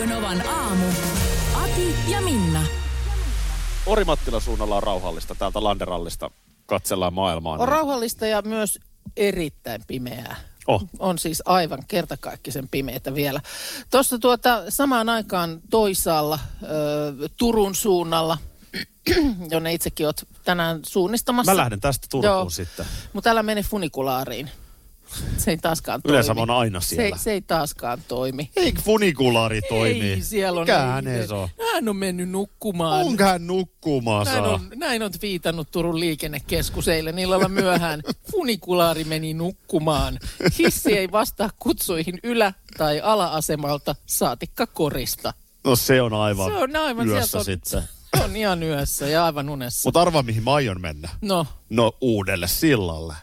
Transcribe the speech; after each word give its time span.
Radio 0.00 0.16
Novan 0.16 0.48
aamu. 0.48 0.86
Ati 1.54 1.94
ja 2.08 2.20
Minna. 2.20 2.62
Orimattilan 3.86 4.40
suunnalla 4.40 4.76
on 4.76 4.82
rauhallista. 4.82 5.34
Täältä 5.34 5.64
Landerallista 5.64 6.30
katsellaan 6.66 7.14
maailmaa. 7.14 7.52
On 7.52 7.58
niin- 7.58 7.68
rauhallista 7.68 8.26
ja 8.26 8.42
myös 8.42 8.78
erittäin 9.16 9.82
pimeää. 9.86 10.36
Oh. 10.66 10.84
On 10.98 11.18
siis 11.18 11.42
aivan 11.46 11.78
kertakaikkisen 11.88 12.68
pimeitä 12.68 13.14
vielä. 13.14 13.40
Tuossa 13.90 14.18
tuota, 14.18 14.62
samaan 14.68 15.08
aikaan 15.08 15.60
toisaalla 15.70 16.38
ö, 16.62 17.28
Turun 17.36 17.74
suunnalla, 17.74 18.38
jonne 19.50 19.74
itsekin 19.74 20.06
olet 20.06 20.28
tänään 20.44 20.80
suunnistamassa. 20.86 21.52
Mä 21.52 21.56
lähden 21.56 21.80
tästä 21.80 22.06
Turkuun 22.10 22.34
Joo. 22.34 22.50
sitten. 22.50 22.86
Mutta 23.12 23.30
älä 23.30 23.42
mene 23.42 23.62
funikulaariin. 23.62 24.50
Se 25.38 25.50
ei 25.50 25.56
taaskaan 25.58 26.00
Yleensä 26.04 26.34
toimi. 26.34 26.46
mä 26.46 26.52
oon 26.52 26.60
aina 26.60 26.80
se, 26.80 26.86
siellä. 26.88 27.16
se 27.16 27.32
ei 27.32 27.40
taaskaan 27.42 27.98
toimi. 28.08 28.50
Eikö 28.56 28.80
funikulaari 28.82 29.62
toimi? 29.62 30.10
Ei, 30.10 30.20
siellä 30.22 30.60
on... 30.60 30.66
Mikä 30.66 30.78
hänees 30.78 31.30
on? 31.30 31.48
Hän 31.72 31.88
on 31.88 31.96
mennyt 31.96 32.28
nukkumaan. 32.28 33.06
Onko 33.06 33.24
hän 33.24 33.46
nukkumassa? 33.46 34.32
Näin 34.32 34.44
on, 34.44 34.60
näin 34.74 35.02
on 35.02 35.10
viitannut 35.22 35.70
Turun 35.70 36.00
liikennekeskus 36.00 36.88
eilen 36.88 37.18
illalla 37.18 37.48
myöhään. 37.48 38.02
Funikulaari 38.32 39.04
meni 39.04 39.34
nukkumaan. 39.34 40.18
Hissi 40.58 40.98
ei 40.98 41.12
vastaa 41.12 41.50
kutsuihin 41.58 42.18
ylä- 42.22 42.52
tai 42.78 43.00
ala-asemalta, 43.00 43.94
saatikka 44.06 44.66
korista. 44.66 45.34
No 45.64 45.76
se 45.76 46.02
on 46.02 46.12
aivan, 46.14 46.50
Se 46.52 46.56
on 46.58 46.76
aivan 46.76 47.08
yössä 47.08 47.38
on- 47.38 47.44
sitten. 47.44 47.82
Se 48.16 48.24
on 48.24 48.36
ihan 48.36 48.62
yössä 48.62 49.06
ja 49.06 49.24
aivan 49.24 49.48
unessa. 49.48 49.86
Mutta 49.88 50.00
arva 50.02 50.22
mihin 50.22 50.42
mä 50.44 50.52
aion 50.54 50.80
mennä. 50.80 51.08
No, 51.20 51.46
No 51.70 51.92
uudelle 52.00 52.48
sillalle. 52.48 53.14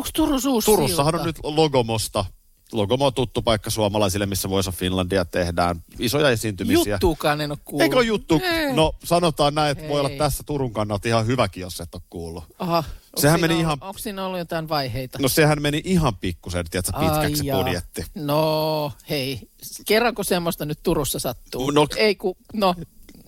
Onko 0.00 0.10
Turun 0.14 0.40
uusi 0.48 0.66
Turussahan 0.66 1.14
on 1.14 1.26
nyt 1.26 1.36
Logomosta. 1.42 2.24
Logomo 2.72 3.06
on 3.06 3.14
tuttu 3.14 3.42
paikka 3.42 3.70
suomalaisille, 3.70 4.26
missä 4.26 4.50
Voice 4.50 4.68
of 4.68 4.76
Finlandia 4.76 5.24
tehdään. 5.24 5.82
Isoja 5.98 6.30
esiintymisiä. 6.30 6.94
Juttuukaan 6.94 7.40
en 7.40 7.50
ole 7.50 7.58
kuullut. 7.64 7.82
Eikö 7.82 8.02
juttu? 8.02 8.40
Ei. 8.44 8.72
No 8.72 8.92
sanotaan 9.04 9.54
näin, 9.54 9.70
että 9.78 9.88
voi 9.88 10.00
olla 10.00 10.10
Ei. 10.10 10.18
tässä 10.18 10.42
Turun 10.46 10.72
kannalta 10.72 11.08
ihan 11.08 11.26
hyväkin, 11.26 11.60
jos 11.60 11.80
et 11.80 11.94
ole 11.94 12.02
kuullut. 12.10 12.44
Aha. 12.58 12.76
Onko 12.76 13.20
Sehän 13.20 13.38
siinä 13.38 13.48
meni 13.48 13.54
ollut- 13.54 13.60
ihan- 13.66 13.78
Onko 13.88 13.98
siinä 13.98 14.26
ollut 14.26 14.38
jotain 14.38 14.68
vaiheita? 14.68 15.18
No 15.22 15.28
sehän 15.28 15.62
meni 15.62 15.82
ihan 15.84 16.16
pikkusen, 16.16 16.64
tiedätkö, 16.70 16.92
pitkäksi 17.00 17.40
Ai 17.42 17.46
jaa. 17.46 17.58
budjetti. 17.64 18.04
No, 18.14 18.92
hei. 19.10 19.40
Kerranko 19.86 20.22
semmoista 20.24 20.64
nyt 20.64 20.78
Turussa 20.82 21.18
sattuu? 21.18 21.70
No- 21.70 21.86
Ei 21.96 22.14
ku, 22.14 22.36
no, 22.52 22.74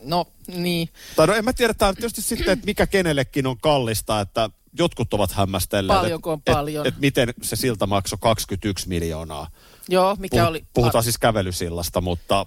no, 0.04 0.24
niin. 0.56 0.88
Tai 1.16 1.26
no 1.26 1.34
en 1.34 1.44
mä 1.44 1.52
tiedä, 1.52 1.74
tämä 1.74 1.88
on 1.88 1.94
tietysti 1.94 2.22
sitten, 2.22 2.52
että 2.52 2.66
mikä 2.66 2.86
kenellekin 2.86 3.46
on 3.46 3.56
kallista, 3.60 4.20
että 4.20 4.50
jotkut 4.78 5.14
ovat 5.14 5.32
hämmästelleet. 5.32 6.00
Paljonko 6.00 6.32
on 6.32 6.38
että 6.38 6.52
paljon? 6.52 6.86
Et, 6.86 6.94
et 6.94 7.00
miten 7.00 7.34
se 7.42 7.56
silta 7.56 7.86
maksoi 7.86 8.18
21 8.22 8.88
miljoonaa. 8.88 9.48
Joo, 9.88 10.16
mikä 10.18 10.36
Puhu- 10.36 10.48
oli... 10.48 10.64
Puhutaan 10.74 11.04
siis 11.04 11.18
kävelysillasta, 11.18 12.00
mutta 12.00 12.46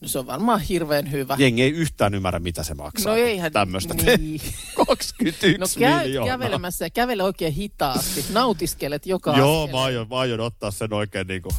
No 0.00 0.08
se 0.08 0.18
on 0.18 0.26
varmaan 0.26 0.60
hirveän 0.60 1.10
hyvä. 1.10 1.36
jengi 1.38 1.62
ei 1.62 1.70
yhtään 1.70 2.14
ymmärrä, 2.14 2.38
mitä 2.40 2.62
se 2.62 2.74
maksaa. 2.74 3.12
No 3.12 3.18
eihän... 3.18 3.52
Tämmöistä. 3.52 3.94
Niin. 3.94 4.40
21 4.86 5.58
No 5.58 5.66
käy 5.78 6.02
miljoonaa. 6.04 6.32
kävelemässä 6.38 6.84
ja 6.86 6.90
kävele 6.90 7.22
oikein 7.22 7.52
hitaasti. 7.52 8.24
Nautiskelet 8.32 9.06
joka 9.06 9.36
Joo, 9.36 9.66
mä 9.66 9.82
aion, 9.82 10.08
mä 10.08 10.18
aion 10.18 10.40
ottaa 10.40 10.70
sen 10.70 10.92
oikein 10.92 11.26
niinku... 11.26 11.50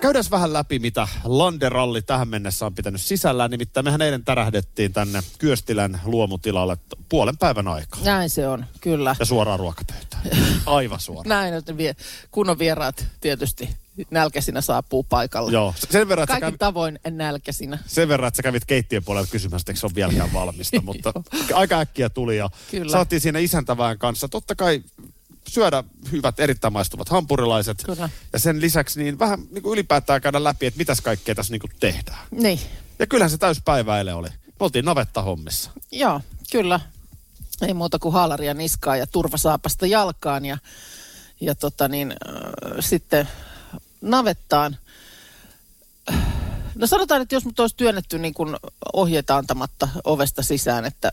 Käydään 0.00 0.24
vähän 0.30 0.52
läpi, 0.52 0.78
mitä 0.78 1.08
Landeralli 1.24 2.02
tähän 2.02 2.28
mennessä 2.28 2.66
on 2.66 2.74
pitänyt 2.74 3.00
sisällään. 3.00 3.50
Nimittäin 3.50 3.86
mehän 3.86 4.02
eilen 4.02 4.24
tärähdettiin 4.24 4.92
tänne 4.92 5.22
Kyöstilän 5.38 6.00
luomutilalle 6.04 6.76
puolen 7.08 7.38
päivän 7.38 7.68
aikaa. 7.68 8.00
Näin 8.04 8.30
se 8.30 8.48
on, 8.48 8.66
kyllä. 8.80 9.16
Ja 9.18 9.24
suoraan 9.24 9.58
ruokapöytään. 9.58 10.22
Aivan 10.66 11.00
suoraan. 11.00 11.28
Näin, 11.28 11.54
että 11.54 11.76
vie, 11.76 11.96
kunnon 12.30 12.58
vieraat 12.58 13.06
tietysti 13.20 13.68
nälkäisinä 14.10 14.60
saapuu 14.60 15.02
paikalle. 15.02 15.52
Joo, 15.52 15.74
sen 15.90 16.08
verran, 16.08 16.26
Kaikin 16.26 16.40
kävit, 16.40 16.58
tavoin 16.58 16.98
nälkäisinä. 17.10 17.78
sen 17.86 18.08
verran, 18.08 18.28
että 18.28 18.36
sä 18.36 18.42
kävit 18.42 18.64
keittiön 18.64 19.04
puolella 19.04 19.28
kysymässä, 19.30 19.62
että 19.62 19.72
eikö 19.72 19.80
se 19.80 19.86
ole 19.86 19.94
vieläkään 19.94 20.32
valmista, 20.32 20.82
mutta 20.86 21.12
aika 21.54 21.78
äkkiä 21.78 22.10
tuli 22.10 22.36
ja 22.36 22.50
Kyllä. 22.70 22.92
saatiin 22.92 23.20
siinä 23.20 23.38
isäntävään 23.38 23.98
kanssa. 23.98 24.28
Totta 24.28 24.54
kai 24.54 24.82
syödä 25.48 25.84
hyvät, 26.12 26.40
erittäin 26.40 26.72
maistuvat 26.72 27.08
hampurilaiset. 27.08 27.82
Kyllä. 27.86 28.08
Ja 28.32 28.38
sen 28.38 28.60
lisäksi 28.60 29.02
niin 29.02 29.18
vähän 29.18 29.40
niin 29.50 29.62
kuin 29.62 29.72
ylipäätään 29.72 30.20
käydä 30.20 30.44
läpi, 30.44 30.66
että 30.66 30.78
mitäs 30.78 31.00
kaikkea 31.00 31.34
tässä 31.34 31.52
niin 31.52 31.60
kuin 31.60 31.72
tehdään. 31.80 32.26
Niin, 32.30 32.60
Ja 32.98 33.06
kyllähän 33.06 33.30
se 33.30 33.38
täyspäivä 33.38 33.98
eilen 33.98 34.14
oli. 34.14 34.28
Me 34.28 34.54
oltiin 34.60 34.84
navetta 34.84 35.22
hommissa. 35.22 35.70
joo, 35.92 36.20
kyllä. 36.52 36.80
Ei 37.62 37.74
muuta 37.74 37.98
kuin 37.98 38.12
haalaria 38.12 38.54
niskaa 38.54 38.96
ja 38.96 39.06
turvasaapasta 39.06 39.86
jalkaan 39.86 40.44
ja, 40.44 40.58
ja 41.40 41.54
tota 41.54 41.88
niin, 41.88 42.10
äh, 42.10 42.72
sitten 42.80 43.28
navettaan. 44.00 44.76
No 46.74 46.86
sanotaan, 46.86 47.22
että 47.22 47.34
jos 47.34 47.44
mut 47.44 47.60
olisi 47.60 47.76
työnnetty 47.76 48.18
niin 48.18 48.34
kuin 48.34 48.56
ohjeita 48.92 49.36
antamatta 49.36 49.88
ovesta 50.04 50.42
sisään, 50.42 50.84
että 50.84 51.12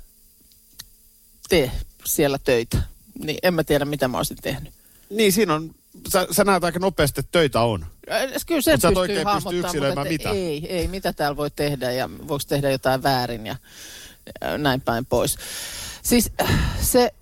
tee 1.50 1.72
siellä 2.06 2.38
töitä, 2.38 2.78
niin 3.20 3.40
en 3.44 3.54
mä 3.54 3.64
tiedä, 3.64 3.86
mitä 3.86 4.08
mä 4.08 4.18
olisin 4.18 4.38
tehnyt. 4.42 4.74
Niin 5.10 5.34
siinä 5.34 5.54
on, 5.54 5.72
sä, 6.10 6.28
sä 6.32 6.44
näet 6.44 6.64
aika 6.64 6.80
nopeasti, 6.80 7.20
että 7.20 7.32
töitä 7.32 7.62
on. 7.62 7.86
Äh, 8.12 8.22
Kyllä 8.46 8.62
sen 8.62 8.74
Mut 8.74 8.82
sä 8.82 8.88
pystyy 8.88 9.02
oikein 9.02 9.28
pysty 9.36 9.60
yksilöimään 9.60 10.08
mitä. 10.08 10.30
Ei, 10.30 10.68
ei, 10.70 10.88
mitä 10.88 11.14
täällä 11.14 11.38
voi 11.38 11.52
tehdä 11.52 11.92
ja 11.92 12.10
voiko 12.28 12.44
tehdä 12.48 12.72
jotain 12.72 13.04
väärin 13.04 13.46
ja 13.46 13.56
äh, 14.44 14.58
näin 14.58 14.82
päin 14.82 15.06
pois. 15.06 15.38
Siis 16.04 16.32
äh, 16.42 16.52
se 16.82 17.14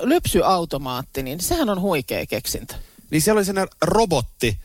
lypsyautomaatti, 0.00 1.22
niin 1.22 1.40
sehän 1.40 1.68
on 1.68 1.80
huikea 1.80 2.26
keksintö. 2.26 2.74
Niin 3.10 3.22
siellä 3.22 3.38
oli 3.38 3.44
sellainen 3.44 3.76
robotti, 3.82 4.58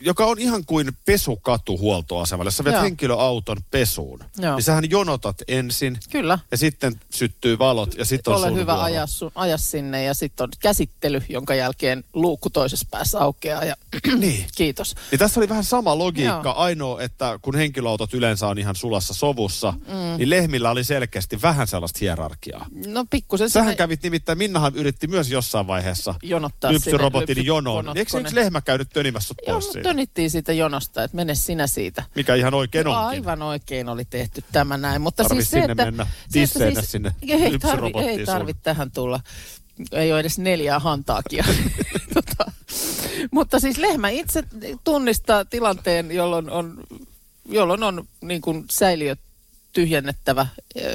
joka 0.00 0.26
on 0.26 0.38
ihan 0.38 0.64
kuin 0.64 0.92
pesukatu 1.06 1.78
huoltoasemalle. 1.78 2.46
Jos 2.48 2.56
sä 2.56 2.64
viet 2.64 2.74
Joo. 2.74 2.82
henkilöauton 2.82 3.56
pesuun, 3.70 4.20
Joo. 4.38 4.54
niin 4.54 4.62
sähän 4.64 4.90
jonotat 4.90 5.36
ensin 5.48 5.98
Kyllä. 6.10 6.38
ja 6.50 6.56
sitten 6.56 7.00
syttyy 7.10 7.58
valot 7.58 7.94
ja 7.94 8.04
sitten 8.04 8.32
on 8.34 8.40
Ole 8.40 8.48
sun 8.48 8.56
hyvä 8.58 8.72
vuoro. 8.72 8.84
ajaa, 8.84 9.06
sun, 9.06 9.32
aja 9.34 9.58
sinne 9.58 10.04
ja 10.04 10.14
sitten 10.14 10.44
on 10.44 10.50
käsittely, 10.60 11.22
jonka 11.28 11.54
jälkeen 11.54 12.04
luukku 12.14 12.50
toisessa 12.50 12.86
päässä 12.90 13.18
aukeaa 13.20 13.64
ja 13.64 13.74
Niin. 14.18 14.46
kiitos. 14.56 14.94
Niin 15.10 15.18
tässä 15.18 15.40
oli 15.40 15.48
vähän 15.48 15.64
sama 15.64 15.98
logiikka. 15.98 16.40
Joo. 16.44 16.54
Ainoa, 16.56 17.02
että 17.02 17.38
kun 17.42 17.54
henkilöautot 17.56 18.14
yleensä 18.14 18.46
on 18.46 18.58
ihan 18.58 18.76
sulassa 18.76 19.14
sovussa, 19.14 19.70
mm. 19.72 20.18
niin 20.18 20.30
lehmillä 20.30 20.70
oli 20.70 20.84
selkeästi 20.84 21.42
vähän 21.42 21.66
sellaista 21.66 21.98
hierarkiaa. 22.00 22.66
No 22.86 23.04
pikkusen 23.10 23.50
Sähän 23.50 23.66
sinne 23.66 23.76
kävit 23.76 24.02
nimittäin, 24.02 24.38
Minnahan 24.38 24.74
yritti 24.76 25.06
myös 25.06 25.30
jossain 25.30 25.66
vaiheessa 25.66 26.14
jonottaa 26.22 26.72
lypsyrobotin 26.72 27.46
jonoon. 27.46 27.98
Eikö 27.98 28.20
yksi 28.20 28.34
lehmä 28.34 28.60
käynyt 28.60 28.88
tönimässä 28.92 29.34
pois 29.46 29.67
siitä? 29.72 29.88
tönittiin 29.88 30.30
siitä 30.30 30.52
jonosta, 30.52 31.04
että 31.04 31.16
mene 31.16 31.34
sinä 31.34 31.66
siitä. 31.66 32.04
Mikä 32.14 32.34
ihan 32.34 32.54
oikein 32.54 32.86
onkin. 32.86 33.04
Aivan 33.04 33.42
oikein 33.42 33.88
oli 33.88 34.04
tehty 34.04 34.44
tämä 34.52 34.76
näin. 34.76 35.02
Mutta 35.02 35.22
Tarvis 35.22 35.50
siis 35.50 35.50
se, 35.50 35.60
sinne 35.60 35.72
että, 35.72 35.84
mennä 35.84 36.04
se, 36.04 36.10
että 36.10 36.32
tisseinä 36.32 36.82
sinne 36.82 37.14
ei 37.28 37.58
tarvi, 37.58 37.92
ei 37.96 38.54
tähän 38.62 38.90
tulla. 38.90 39.20
Ei 39.92 40.12
ole 40.12 40.20
edes 40.20 40.38
neljää 40.38 40.78
hantaakia. 40.78 41.44
tota, 42.14 42.52
mutta 43.30 43.60
siis 43.60 43.78
lehmä 43.78 44.08
itse 44.08 44.44
tunnistaa 44.84 45.44
tilanteen, 45.44 46.10
jolloin 46.10 46.50
on, 46.50 46.84
jolloin 47.48 47.82
on 47.82 48.08
niin 48.20 48.40
kuin 48.40 48.64
säiliö 48.70 49.16
tyhjennettävä 49.72 50.46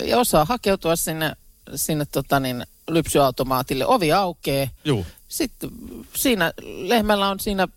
ja 0.04 0.20
osaa 0.20 0.46
hakeutua 0.46 0.96
sinne, 0.96 1.36
sinne 1.76 2.06
tota 2.06 2.40
niin, 2.40 2.66
lypsyautomaatille. 2.90 3.86
Ovi 3.86 4.12
aukeaa. 4.12 4.68
Juu. 4.86 5.06
Sitten 5.28 5.70
siinä 6.16 6.54
lehmällä 6.64 7.30
on 7.30 7.40
siinä 7.40 7.68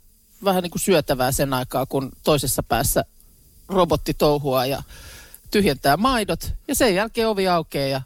vähän 0.46 0.62
niin 0.62 0.70
kuin 0.70 0.80
syötävää 0.82 1.32
sen 1.32 1.54
aikaa, 1.54 1.86
kun 1.86 2.12
toisessa 2.24 2.62
päässä 2.62 3.04
robotti 3.68 4.14
touhua 4.14 4.66
ja 4.66 4.82
tyhjentää 5.50 5.96
maidot. 5.96 6.52
Ja 6.68 6.74
sen 6.74 6.94
jälkeen 6.94 7.28
ovi 7.28 7.48
aukeaa 7.48 7.88
ja 7.88 8.00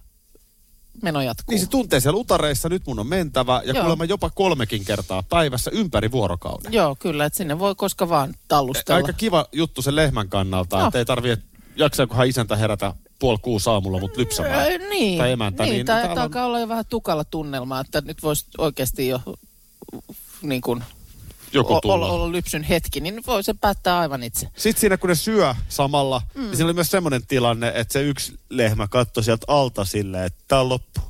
meno 1.02 1.22
jatkuu. 1.22 1.52
Niin 1.52 1.60
se 1.64 1.70
tuntee 1.70 2.00
siellä 2.00 2.19
utareissa, 2.20 2.69
nyt 2.69 2.87
mun 2.87 2.98
on 2.98 3.06
mentävä, 3.06 3.62
ja 3.64 3.72
Joo. 3.72 3.82
kuulemma 3.82 4.04
jopa 4.04 4.31
kolmekin 4.31 4.84
kertaa 4.84 5.22
päivässä 5.22 5.70
ympäri 5.75 6.10
vuorokauden. 6.12 6.72
Joo, 6.72 6.96
kyllä, 6.98 7.25
että 7.25 7.37
sinne 7.37 7.58
voi 7.58 7.75
koska 7.75 8.08
vaan 8.08 8.34
tallustella. 8.48 8.96
Aika 8.96 9.12
kiva 9.12 9.46
juttu 9.52 9.82
sen 9.82 9.96
lehmän 9.96 10.28
kannalta, 10.28 10.78
Joo. 10.78 10.86
että 10.86 10.98
ei 10.98 11.04
tarvii, 11.04 11.36
jaksaakohan 11.76 12.26
isäntä 12.28 12.56
herätä 12.56 12.94
puoli 13.19 13.38
kuusi 13.43 13.70
aamulla 13.70 13.98
mut 14.00 14.16
lypsämään. 14.16 14.72
Ö, 14.72 14.78
niin, 14.78 15.19
Tai 15.19 15.32
emäntä, 15.32 15.62
niin, 15.62 15.72
niin 15.72 15.86
tai 15.86 16.02
täällä 16.02 16.22
on- 16.22 16.36
olla 16.44 16.60
jo 16.60 16.69
vähän 16.69 16.84
tukalla 16.88 17.25
tunnelma, 17.25 17.81
että 17.81 18.00
nyt 18.00 18.22
voisi 18.22 18.44
oikeasti 18.58 19.08
jo 19.08 19.20
niin 20.43 20.60
kuin 20.60 20.84
Joku 21.52 21.75
o- 21.75 21.81
tulla. 21.81 21.94
olla, 21.94 22.06
olla 22.08 22.32
lypsyn 22.32 22.62
hetki, 22.62 23.00
niin 23.00 23.23
voi 23.26 23.43
se 23.44 23.55
päättää 23.55 23.99
aivan 23.99 24.23
itse. 24.23 24.49
Sitten 24.56 24.81
siinä 24.81 24.97
kun 24.97 25.08
ne 25.08 25.14
syö 25.14 25.55
samalla, 25.69 26.23
mm. 26.35 26.41
niin 26.43 26.56
siinä 26.56 26.64
oli 26.67 26.73
myös 26.73 26.91
semmoinen 26.91 27.26
tilanne, 27.26 27.73
että 27.75 27.93
se 27.93 28.02
yksi 28.02 28.38
lehmä 28.50 28.88
katsoi 28.88 29.25
sieltä 29.25 29.44
alta 29.49 29.85
silleen, 29.85 30.25
että 30.25 30.44
tää 30.49 30.61
on 30.61 30.69
loppu. 30.69 31.00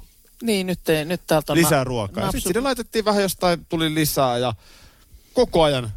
Niin, 0.42 0.66
nyt, 0.66 0.88
ei- 0.88 1.04
nyt 1.04 1.20
täältä 1.26 1.52
on 1.52 1.58
Lisää 1.58 1.84
ruokaa. 1.84 2.24
napsu- 2.24 2.30
Sitten 2.32 2.50
sinne 2.52 2.60
laitettiin 2.60 3.04
vähän 3.04 3.22
jostain, 3.22 3.66
tuli 3.68 3.94
lisää 3.94 4.38
ja 4.38 4.54
koko 5.32 5.62
ajan 5.62 5.90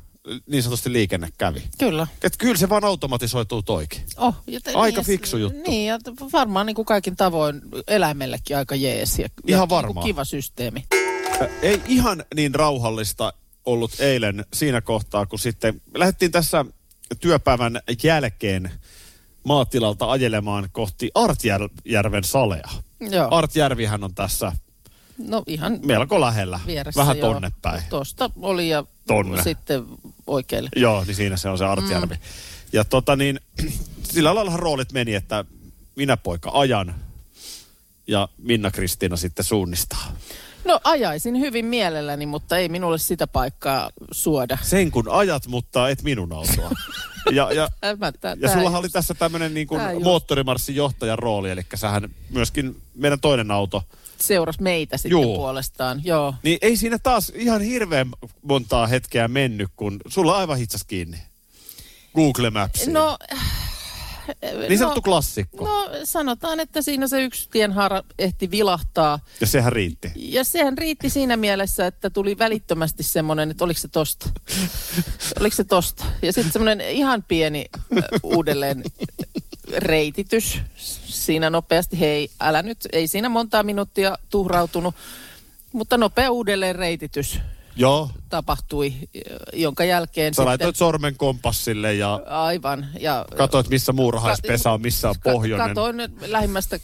niin 0.48 0.63
sanotusti 0.63 0.94
liikenne 0.94 1.30
kävi. 1.38 1.63
Kyllä. 1.80 2.07
Että 2.24 2.38
kyllä 2.38 2.57
se 2.57 2.69
vaan 2.69 2.84
automatisoituu 2.84 3.62
toikin. 3.62 4.04
Oh, 4.18 4.36
ja 4.48 4.62
te, 4.62 4.72
Aika 4.75 5.00
ja- 5.00 5.04
fiksu 5.04 5.38
juttu. 5.38 5.60
Niin, 5.68 5.88
ja 5.88 6.00
varmaan 6.34 6.66
niin 6.66 6.75
kuin 6.75 6.86
kaikin 6.86 7.16
tavoin 7.16 7.62
eläimellekin 7.88 8.57
aika 8.57 8.75
jees. 8.75 9.19
Ja, 9.19 9.30
Ihan 9.48 9.62
ja 9.62 9.69
varmaan. 9.69 9.88
Niin 9.88 9.94
kuin 9.94 10.04
kiva 10.06 10.24
systeemi. 10.25 10.86
Ei 11.62 11.81
ihan 11.88 12.24
niin 12.36 12.56
rauhallista 12.56 13.34
ollut 13.65 14.00
eilen 14.00 14.45
siinä 14.54 14.81
kohtaa, 14.81 15.25
kun 15.25 15.39
sitten 15.39 15.81
lähdettiin 15.95 16.31
tässä 16.31 16.65
työpäivän 17.19 17.80
jälkeen 18.04 18.71
maatilalta 19.44 20.12
ajelemaan 20.12 20.69
kohti 20.71 21.12
Artjärven 21.15 22.24
salea. 22.24 22.69
Joo. 23.00 23.27
Artjärvihän 23.31 24.04
on 24.04 24.15
tässä 24.15 24.51
no 25.18 25.44
ihan 25.48 25.80
melko 25.86 26.21
lähellä, 26.21 26.60
vieressä. 26.65 27.01
vähän 27.01 27.18
joo. 27.18 27.33
tonne 27.33 27.51
päin. 27.62 27.83
Tosta 27.89 28.30
oli 28.42 28.69
ja 28.69 28.83
Tonne. 29.07 29.44
sitten 29.44 29.86
oikealle. 30.27 30.69
Joo, 30.75 31.04
niin 31.04 31.15
siinä 31.15 31.38
se 31.38 31.50
on 31.50 31.57
se 31.57 31.65
Artjärvi. 31.65 32.15
Mm. 32.15 32.21
Ja 32.74 32.86
tota 32.86 33.15
niin, 33.15 33.39
sillä 34.13 34.36
lailla 34.36 34.57
roolit 34.57 34.92
meni, 34.92 35.15
että 35.15 35.45
minä 35.95 36.18
poika 36.18 36.51
ajan 36.54 36.95
ja 38.07 38.30
Minna 38.38 38.71
Kristiina 38.71 39.18
sitten 39.18 39.45
suunnistaa. 39.45 40.12
No 40.65 40.80
ajaisin 40.83 41.39
hyvin 41.39 41.65
mielelläni, 41.65 42.25
mutta 42.25 42.57
ei 42.57 42.69
minulle 42.69 42.98
sitä 42.98 43.27
paikkaa 43.27 43.89
suoda. 44.12 44.57
Sen 44.62 44.92
kun 44.92 45.10
ajat, 45.12 45.48
mutta 45.48 45.89
et 45.89 46.04
minun 46.04 46.33
autoa. 46.33 46.71
Ja, 47.31 47.51
ja, 47.51 47.69
Äh, 47.86 47.98
Mä, 48.00 48.12
tää, 48.12 48.36
ja 48.39 48.50
sullahan 48.54 48.71
just- 48.71 48.80
oli 48.80 48.89
tässä 48.89 49.13
tämmöinen 49.13 49.54
niin 49.54 49.68
kuin 49.68 49.81
moottorimarssin 50.04 50.75
johtajan 50.75 51.19
rooli, 51.19 51.51
eli 51.51 51.62
sähän 51.75 52.10
myöskin 52.30 52.81
meidän 52.95 53.19
toinen 53.19 53.51
auto. 53.51 53.83
Seurasi 54.21 54.62
meitä 54.62 54.98
sitten 54.98 55.12
Juu. 55.12 55.36
puolestaan. 55.36 56.01
Joo. 56.04 56.36
Niin 56.44 56.57
ei 56.62 56.77
siinä 56.77 57.00
taas 57.00 57.31
ihan 57.36 57.62
hirveän 57.62 58.10
montaa 58.42 58.88
hetkeä 58.88 59.27
mennyt, 59.27 59.69
kun 59.75 60.00
sulla 60.07 60.38
aivan 60.38 60.57
hitsas 60.57 60.83
kiinni. 60.83 61.18
Google 62.15 62.50
Maps. 62.50 62.88
No, 62.88 63.18
niin 64.70 64.80
sanottu 64.80 65.02
klassikko. 65.02 65.66
No 65.66 65.90
sanotaan, 66.04 66.60
että 66.60 66.81
siinä 66.81 67.08
se 67.08 67.24
yksi 67.24 67.50
tienhaara 67.52 68.04
ehti 68.20 68.52
vilahtaa. 68.52 69.20
Ja 69.42 69.48
sehän 69.48 69.74
riitti. 69.74 70.12
Ja 70.16 70.44
sehän 70.44 70.78
riitti 70.78 71.10
siinä 71.10 71.38
mielessä, 71.38 71.88
että 71.88 72.10
tuli 72.10 72.38
välittömästi 72.38 73.04
semmoinen, 73.04 73.52
että 73.52 73.64
oliko 73.64 73.80
se 73.80 73.88
tosta. 73.88 74.30
oliko 75.40 75.56
se 75.56 75.64
tosta. 75.64 76.06
Ja 76.22 76.34
sitten 76.34 76.54
semmoinen 76.54 76.81
ihan 76.81 77.24
pieni 77.24 77.66
äh, 77.75 78.04
uudelleen 78.24 78.84
reititys 79.78 80.60
siinä 81.06 81.50
nopeasti. 81.50 82.00
Hei, 82.00 82.30
älä 82.40 82.62
nyt, 82.62 82.88
ei 82.92 83.08
siinä 83.08 83.30
montaa 83.30 83.64
minuuttia 83.64 84.18
tuhrautunut. 84.30 84.96
Mutta 85.72 85.98
nopea 85.98 86.31
uudelleen 86.31 86.75
reititys 86.75 87.40
Joo. 87.75 88.10
tapahtui, 88.30 88.94
jonka 89.54 89.84
jälkeen 89.84 90.34
Sä 90.34 90.46
laitoit 90.46 90.75
sormen 90.75 91.18
kompassille 91.18 91.94
ja 91.94 92.22
Aivan. 92.25 92.88
Ja 93.00 93.25
katsoit, 93.38 93.70
missä 93.70 93.94
muurahaispesä 93.94 94.72
on, 94.72 94.81
missä 94.81 95.10
on 95.10 95.16
pohjoinen. 95.24 95.68
Katoin 95.68 95.98
nyt 95.98 96.12
lähimmästä 96.22 96.80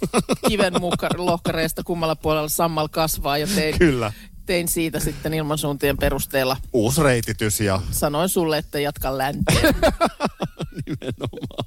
kiven 0.47 0.73
lohkareesta 1.17 1.83
kummalla 1.83 2.15
puolella 2.15 2.49
sammal 2.49 2.87
kasvaa 2.87 3.37
ja 3.37 3.47
tein, 3.55 3.79
Kyllä. 3.79 4.13
tein 4.45 4.67
siitä 4.67 4.99
sitten 4.99 5.33
ilmansuuntien 5.33 5.97
perusteella. 5.97 6.57
Uusi 6.73 7.03
reititys 7.03 7.59
ja 7.59 7.81
Sanoin 7.91 8.29
sulle, 8.29 8.57
että 8.57 8.79
jatka 8.79 9.17
länteen. 9.17 9.75
nimenomaan. 10.85 11.65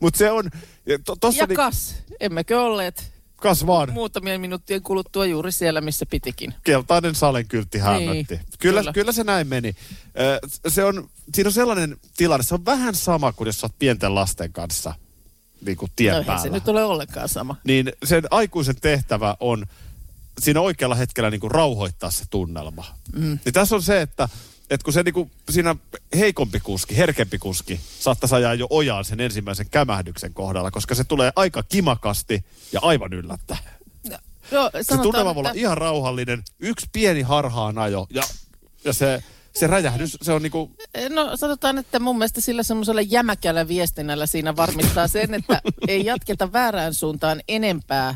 Mutta 0.00 0.18
se 0.18 0.30
on, 0.30 0.50
ja 0.86 0.98
to, 1.04 1.16
tossa 1.16 1.42
Ja 1.42 1.46
niin, 1.46 1.56
kas, 1.56 1.94
emmekö 2.20 2.60
olleet 2.60 3.15
kas 3.48 3.66
vaan, 3.66 3.92
muutamien 3.92 4.40
minuuttien 4.40 4.82
kuluttua 4.82 5.26
juuri 5.26 5.52
siellä, 5.52 5.80
missä 5.80 6.06
pitikin. 6.06 6.54
keltainen 6.64 7.14
salenkyltti 7.14 7.78
hämötti. 7.78 8.34
Niin, 8.34 8.46
kyllä, 8.58 8.80
kyllä. 8.80 8.92
kyllä. 8.92 9.12
se 9.12 9.24
näin 9.24 9.48
meni. 9.48 9.76
Se 10.68 10.84
on, 10.84 11.08
siinä 11.34 11.48
on 11.48 11.52
sellainen 11.52 11.96
tilanne, 12.16 12.44
se 12.44 12.54
on 12.54 12.64
vähän 12.64 12.94
sama 12.94 13.32
kuin 13.32 13.46
jos 13.46 13.60
sä 13.60 13.66
oot 13.66 13.78
pienten 13.78 14.14
lasten 14.14 14.52
kanssa 14.52 14.94
niin 15.66 15.76
kuin 15.76 15.92
tien 15.96 16.14
No 16.16 16.24
päällä. 16.24 16.42
se 16.42 16.48
nyt 16.48 16.68
ole 16.68 16.84
ollenkaan 16.84 17.28
sama. 17.28 17.56
Niin 17.64 17.92
sen 18.04 18.24
aikuisen 18.30 18.76
tehtävä 18.80 19.36
on 19.40 19.66
siinä 20.40 20.60
oikealla 20.60 20.94
hetkellä 20.94 21.30
niin 21.30 21.40
kuin 21.40 21.50
rauhoittaa 21.50 22.10
se 22.10 22.24
tunnelma. 22.30 22.84
Mm. 23.12 23.38
Niin 23.44 23.52
tässä 23.52 23.74
on 23.74 23.82
se, 23.82 24.00
että, 24.02 24.28
että 24.70 24.84
kun 24.84 24.92
se 24.92 25.02
niin 25.02 25.14
kuin 25.14 25.30
siinä 25.50 25.76
heikompi 26.18 26.60
kuski, 26.60 26.96
herkempi 26.96 27.38
kuski, 27.38 27.80
saattaisi 27.98 28.34
ajaa 28.34 28.54
jo 28.54 28.66
ojaan 28.70 29.04
sen 29.04 29.20
ensimmäisen 29.20 29.66
kämähdyksen 29.70 30.34
kohdalla, 30.34 30.70
koska 30.70 30.94
se 30.94 31.04
tulee 31.04 31.32
aika 31.36 31.62
kimakasti 31.62 32.44
ja 32.72 32.80
aivan 32.82 33.12
yllättäen. 33.12 33.60
Joo, 34.50 34.70
Se 34.72 34.82
sanotaan, 34.82 35.02
tunnelma 35.02 35.34
voi 35.34 35.40
olla 35.40 35.50
että- 35.50 35.60
ihan 35.60 35.78
rauhallinen, 35.78 36.42
yksi 36.58 36.86
pieni 36.92 37.22
harhaan 37.22 37.78
ajo 37.78 38.06
ja, 38.10 38.22
ja 38.84 38.92
se, 38.92 39.22
se 39.56 39.66
räjähdys, 39.66 40.18
se 40.22 40.32
on 40.32 40.42
niin 40.42 40.50
kuin, 40.50 40.76
No 41.10 41.36
sanotaan, 41.36 41.78
että 41.78 41.98
mun 41.98 42.18
mielestä 42.18 42.40
sillä 42.40 42.62
semmoisella 42.62 43.00
jämäkällä 43.00 43.68
viestinnällä 43.68 44.26
siinä 44.26 44.56
varmistaa 44.56 45.08
sen, 45.08 45.34
että 45.34 45.60
ei 45.88 46.04
jatketa 46.04 46.52
väärään 46.52 46.94
suuntaan 46.94 47.40
enempää 47.48 48.14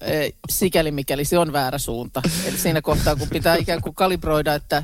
eh, 0.00 0.32
sikäli 0.50 0.90
mikäli 0.90 1.24
se 1.24 1.38
on 1.38 1.52
väärä 1.52 1.78
suunta. 1.78 2.22
Eli 2.44 2.58
siinä 2.58 2.82
kohtaa, 2.82 3.16
kun 3.16 3.28
pitää 3.28 3.56
ikään 3.56 3.80
kuin 3.82 3.94
kalibroida, 3.94 4.54
että 4.54 4.82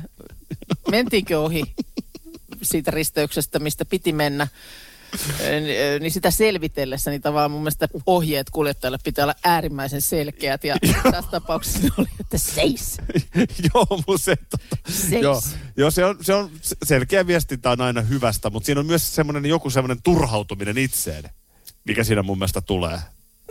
mentiinkö 0.91 1.39
ohi 1.39 1.63
siitä 2.61 2.91
risteyksestä, 2.91 3.59
mistä 3.59 3.85
piti 3.85 4.13
mennä, 4.13 4.47
niin 5.99 6.11
sitä 6.11 6.31
selvitellessä, 6.31 7.11
niin 7.11 7.21
tavallaan 7.21 7.51
mun 7.51 7.61
mielestä 7.61 7.87
ohjeet 8.05 8.49
kuljettajalle 8.49 8.97
pitää 9.03 9.25
olla 9.25 9.35
äärimmäisen 9.43 10.01
selkeät. 10.01 10.63
Ja 10.63 10.75
tässä 11.11 11.31
tapauksessa 11.31 11.87
oli, 11.97 12.07
että 12.19 12.37
seis. 12.37 12.97
joo, 13.73 13.85
mutta 14.07 14.23
se, 14.23 14.35
Seis. 14.89 15.23
joo, 15.23 15.41
joo, 15.77 15.91
se 15.91 16.05
on, 16.05 16.17
se 16.21 16.33
on 16.33 16.51
selkeä 16.83 17.27
viestintä 17.27 17.69
on 17.69 17.81
aina 17.81 18.01
hyvästä, 18.01 18.49
mutta 18.49 18.65
siinä 18.65 18.79
on 18.79 18.85
myös 18.85 19.15
semmoinen 19.15 19.45
joku 19.45 19.69
semmoinen 19.69 20.01
turhautuminen 20.03 20.77
itseen, 20.77 21.23
mikä 21.83 22.03
siinä 22.03 22.23
mun 22.23 22.37
mielestä 22.37 22.61
tulee. 22.61 22.99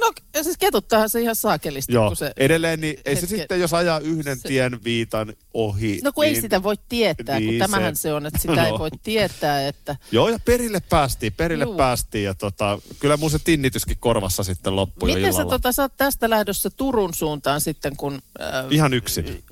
No 0.01 0.13
siis 0.43 0.57
ketuttaahan 0.59 1.09
se 1.11 1.21
ihan 1.21 1.37
saakelisti, 1.37 1.93
Joo, 1.93 2.09
kun 2.09 2.17
se... 2.17 2.33
edelleen 2.37 2.81
niin 2.81 2.97
ei 3.05 3.17
se 3.17 3.27
sitten, 3.27 3.61
jos 3.61 3.75
ajaa 3.75 3.99
yhden 3.99 4.39
se- 4.39 4.49
tien 4.49 4.85
viitan 4.85 5.33
ohi. 5.55 6.01
No 6.05 6.13
kun 6.13 6.25
niin, 6.25 6.35
ei 6.35 6.41
sitä 6.41 6.63
voi 6.63 6.75
tietää, 6.89 7.39
niin 7.41 7.51
kun 7.51 7.59
tämähän 7.59 7.97
se- 7.97 8.01
se 8.01 8.13
on, 8.15 8.27
että 8.27 8.39
sitä 8.39 8.65
ei 8.67 8.71
No. 8.73 8.79
voi 8.79 8.91
tietää, 9.03 9.69
että 9.69 9.97
Joo, 10.13 10.29
ja 10.29 10.39
perille 10.45 10.81
päästiin, 10.81 11.33
perille 11.33 11.65
Juu. 11.65 11.77
päästiin 11.77 12.25
ja 12.25 12.35
tota, 12.35 12.79
kyllä 12.99 13.17
mun 13.17 13.31
se 13.31 13.39
tinnityskin 13.39 13.97
korvassa 14.01 14.45
sitten 14.45 14.77
loppui 14.77 15.11
jo 15.11 15.15
miten 15.17 15.33
sä, 15.33 15.37
illalla. 15.41 15.51
tota, 15.59 15.73
sä 15.73 15.83
oot 15.83 15.93
tästä 15.97 16.31
lähdössä 16.31 16.71
Turun 16.71 17.15
suuntaan 17.15 17.61
sitten, 17.61 17.97
kun... 17.97 18.19
Äh, 18.41 18.49
Ihan 18.71 18.95
yksin. 18.95 19.45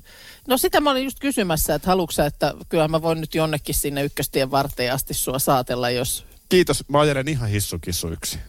no 0.47 0.57
sitä 0.57 0.81
mä 0.81 0.91
olin 0.91 1.03
just 1.03 1.19
kysymässä, 1.19 1.75
että 1.75 1.87
haluatko 1.87 2.11
sä, 2.11 2.25
että 2.25 2.53
kyllä 2.69 2.87
mä 2.87 3.01
voin 3.01 3.21
nyt 3.21 3.35
jonnekin 3.35 3.75
sinne 3.75 4.03
ykköstien 4.03 4.51
varteen 4.51 4.93
asti 4.93 5.13
sua 5.13 5.39
saatella, 5.39 5.89
jos... 5.89 6.25
Kiitos, 6.49 6.83
mä 6.87 6.99
ajelen 6.99 7.27
ihan 7.27 7.49
hissukissu 7.49 8.07
yksin. 8.11 8.39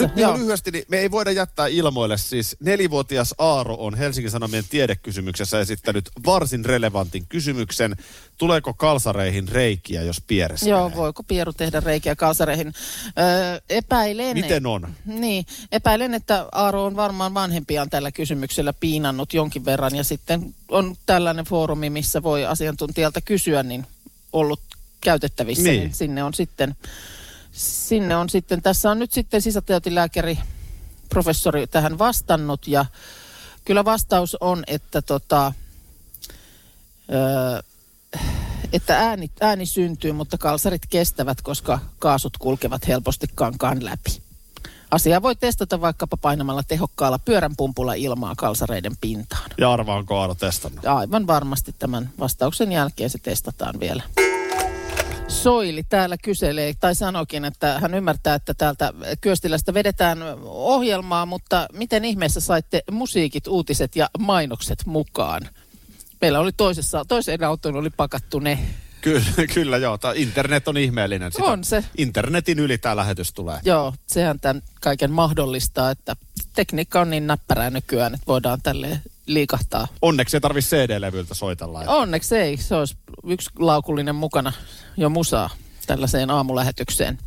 Nyt 0.00 0.14
niin 0.14 0.34
lyhyesti, 0.34 0.70
niin 0.70 0.84
me 0.88 0.98
ei 0.98 1.10
voida 1.10 1.30
jättää 1.30 1.66
ilmoille. 1.66 2.18
Siis 2.18 2.56
nelivuotias 2.60 3.34
Aaro 3.38 3.74
on 3.78 3.94
Helsingin 3.94 4.30
Sanomien 4.30 4.64
tiedekysymyksessä 4.70 5.60
esittänyt 5.60 6.10
varsin 6.26 6.64
relevantin 6.64 7.26
kysymyksen. 7.28 7.96
Tuleeko 8.38 8.74
kalsareihin 8.74 9.48
reikiä, 9.48 10.02
jos 10.02 10.20
piereskelee? 10.26 10.78
Joo, 10.78 10.92
voiko 10.96 11.22
Pieru 11.22 11.52
tehdä 11.52 11.80
reikiä 11.80 12.16
kalsareihin? 12.16 12.74
Öö, 13.18 13.60
epäilen... 13.70 14.36
Miten 14.36 14.66
on? 14.66 14.94
Niin, 15.06 15.46
epäilen, 15.72 16.14
että 16.14 16.46
Aaro 16.52 16.84
on 16.84 16.96
varmaan 16.96 17.34
vanhempiaan 17.34 17.90
tällä 17.90 18.12
kysymyksellä 18.12 18.72
piinannut 18.72 19.34
jonkin 19.34 19.64
verran 19.64 19.96
ja 19.96 20.04
sitten 20.04 20.54
on 20.68 20.96
tällainen 21.06 21.44
foorumi, 21.44 21.90
missä 21.90 22.22
voi 22.22 22.44
asiantuntijalta 22.44 23.20
kysyä, 23.20 23.62
niin 23.62 23.86
ollut 24.32 24.60
käytettävissä, 25.00 25.62
niin, 25.62 25.80
niin 25.80 25.94
sinne 25.94 26.24
on 26.24 26.34
sitten, 26.34 26.76
sinne 27.56 28.16
on 28.16 28.28
sitten, 28.28 28.62
tässä 28.62 28.90
on 28.90 28.98
nyt 28.98 29.12
sitten 29.12 29.42
sisätautilääkäri 29.42 30.38
professori 31.08 31.66
tähän 31.66 31.98
vastannut 31.98 32.68
ja 32.68 32.84
kyllä 33.64 33.84
vastaus 33.84 34.36
on, 34.40 34.64
että 34.66 35.02
tota, 35.02 35.52
öö, 37.12 37.60
että 38.72 38.98
ääni, 38.98 39.30
ääni 39.40 39.66
syntyy, 39.66 40.12
mutta 40.12 40.38
kalsarit 40.38 40.86
kestävät, 40.90 41.42
koska 41.42 41.78
kaasut 41.98 42.36
kulkevat 42.38 42.88
helposti 42.88 43.26
kankaan 43.34 43.84
läpi. 43.84 44.22
Asiaa 44.90 45.22
voi 45.22 45.36
testata 45.36 45.80
vaikkapa 45.80 46.16
painamalla 46.16 46.62
tehokkaalla 46.62 47.18
pyöränpumpulla 47.18 47.94
ilmaa 47.94 48.34
kalsareiden 48.36 48.96
pintaan. 49.00 49.50
Ja 49.58 49.72
arvaa, 49.72 49.96
onko 49.96 50.20
Aaro 50.20 50.34
testannut? 50.34 50.86
Aivan 50.86 51.26
varmasti 51.26 51.74
tämän 51.78 52.10
vastauksen 52.18 52.72
jälkeen 52.72 53.10
se 53.10 53.18
testataan 53.18 53.80
vielä. 53.80 54.02
Soili 55.46 55.82
täällä 55.82 56.16
kyselee, 56.22 56.72
tai 56.80 56.94
sanokin, 56.94 57.44
että 57.44 57.80
hän 57.80 57.94
ymmärtää, 57.94 58.34
että 58.34 58.54
täältä 58.54 58.92
Kyöstilästä 59.20 59.74
vedetään 59.74 60.18
ohjelmaa, 60.44 61.26
mutta 61.26 61.66
miten 61.72 62.04
ihmeessä 62.04 62.40
saitte 62.40 62.82
musiikit, 62.90 63.46
uutiset 63.46 63.96
ja 63.96 64.10
mainokset 64.18 64.78
mukaan? 64.86 65.48
meillä 66.20 66.40
oli 66.40 66.52
toisessa, 66.52 67.04
toiseen 67.08 67.44
autoon 67.44 67.76
oli 67.76 67.90
pakattu 67.90 68.38
ne. 68.38 68.58
Kyllä, 69.00 69.46
kyllä 69.54 69.76
joo. 69.76 69.98
Tää 69.98 70.12
internet 70.16 70.68
on 70.68 70.76
ihmeellinen. 70.76 71.32
Sitä 71.32 71.44
On 71.44 71.64
se. 71.64 71.84
Internetin 71.98 72.58
yli 72.58 72.78
tämä 72.78 72.96
lähetys 72.96 73.32
tulee. 73.32 73.58
Joo, 73.64 73.94
sehän 74.06 74.40
tämän 74.40 74.62
kaiken 74.80 75.10
mahdollistaa, 75.10 75.90
että 75.90 76.16
tekniikka 76.54 77.00
on 77.00 77.10
niin 77.10 77.26
näppärää 77.26 77.70
nykyään, 77.70 78.14
että 78.14 78.26
voidaan 78.26 78.62
tälle 78.62 79.00
liikahtaa. 79.26 79.88
Onneksi 80.02 80.36
ei 80.36 80.40
tarvitse 80.40 80.76
CD-levyltä 80.76 81.34
soitella. 81.34 81.80
että- 81.80 81.92
Onneksi 81.92 82.36
ei, 82.36 82.56
se 82.56 82.74
olisi 82.74 82.96
yksi 83.26 83.50
laukullinen 83.58 84.14
mukana 84.14 84.52
jo 84.96 85.08
musaa 85.08 85.50
tällaiseen 85.86 86.30
aamulähetykseen. 86.30 87.18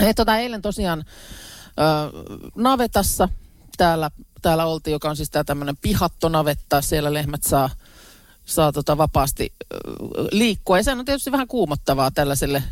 Hei, 0.00 0.14
tota, 0.14 0.36
eilen 0.38 0.62
tosiaan 0.62 1.04
ö, 1.68 1.82
navetassa 2.56 3.28
täällä, 3.76 4.10
täällä 4.42 4.66
oltiin, 4.66 4.92
joka 4.92 5.10
on 5.10 5.16
siis 5.16 5.30
tämä 5.30 5.44
tämmöinen 5.44 5.76
pihattonavetta. 5.76 6.80
Siellä 6.82 7.12
lehmät 7.14 7.42
saa, 7.42 7.70
saa 8.44 8.72
tota 8.72 8.98
vapaasti 8.98 9.52
ö, 9.74 9.76
liikkua. 10.32 10.76
Ja 10.76 10.82
sehän 10.82 10.98
on 10.98 11.04
tietysti 11.04 11.32
vähän 11.32 11.48
kuumottavaa 11.48 12.10
tällaiselle 12.10 12.62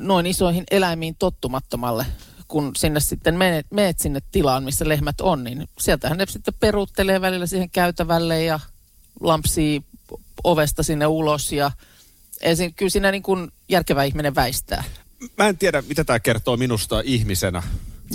noin 0.00 0.26
isoihin 0.26 0.64
eläimiin 0.70 1.16
tottumattomalle, 1.18 2.06
kun 2.48 2.76
sinne 2.76 3.00
sitten 3.00 3.34
menet, 3.34 3.66
meet 3.70 3.98
sinne 3.98 4.20
tilaan, 4.32 4.64
missä 4.64 4.88
lehmät 4.88 5.20
on, 5.20 5.44
niin 5.44 5.68
sieltähän 5.78 6.18
ne 6.18 6.26
sitten 6.26 6.54
peruuttelee 6.60 7.20
välillä 7.20 7.46
siihen 7.46 7.70
käytävälle 7.70 8.44
ja 8.44 8.60
lampsii 9.20 9.82
ovesta 10.44 10.82
sinne 10.82 11.06
ulos 11.06 11.52
ja 11.52 11.70
ei 12.40 12.56
siinä, 12.56 12.72
kyllä 12.76 12.90
siinä 12.90 13.10
niin 13.10 13.22
kuin 13.22 13.52
järkevä 13.68 14.04
ihminen 14.04 14.34
väistää. 14.34 14.84
Mä 15.38 15.48
en 15.48 15.58
tiedä, 15.58 15.82
mitä 15.82 16.04
tämä 16.04 16.20
kertoo 16.20 16.56
minusta 16.56 17.00
ihmisenä, 17.04 17.62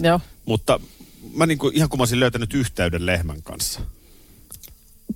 Joo. 0.01 0.19
mutta 0.45 0.79
mä 1.33 1.45
niin 1.45 1.57
kuin, 1.57 1.75
ihan 1.75 1.89
kun 1.89 1.99
mä 1.99 2.01
olisin 2.01 2.19
löytänyt 2.19 2.53
yhteyden 2.53 3.05
lehmän 3.05 3.43
kanssa. 3.43 3.81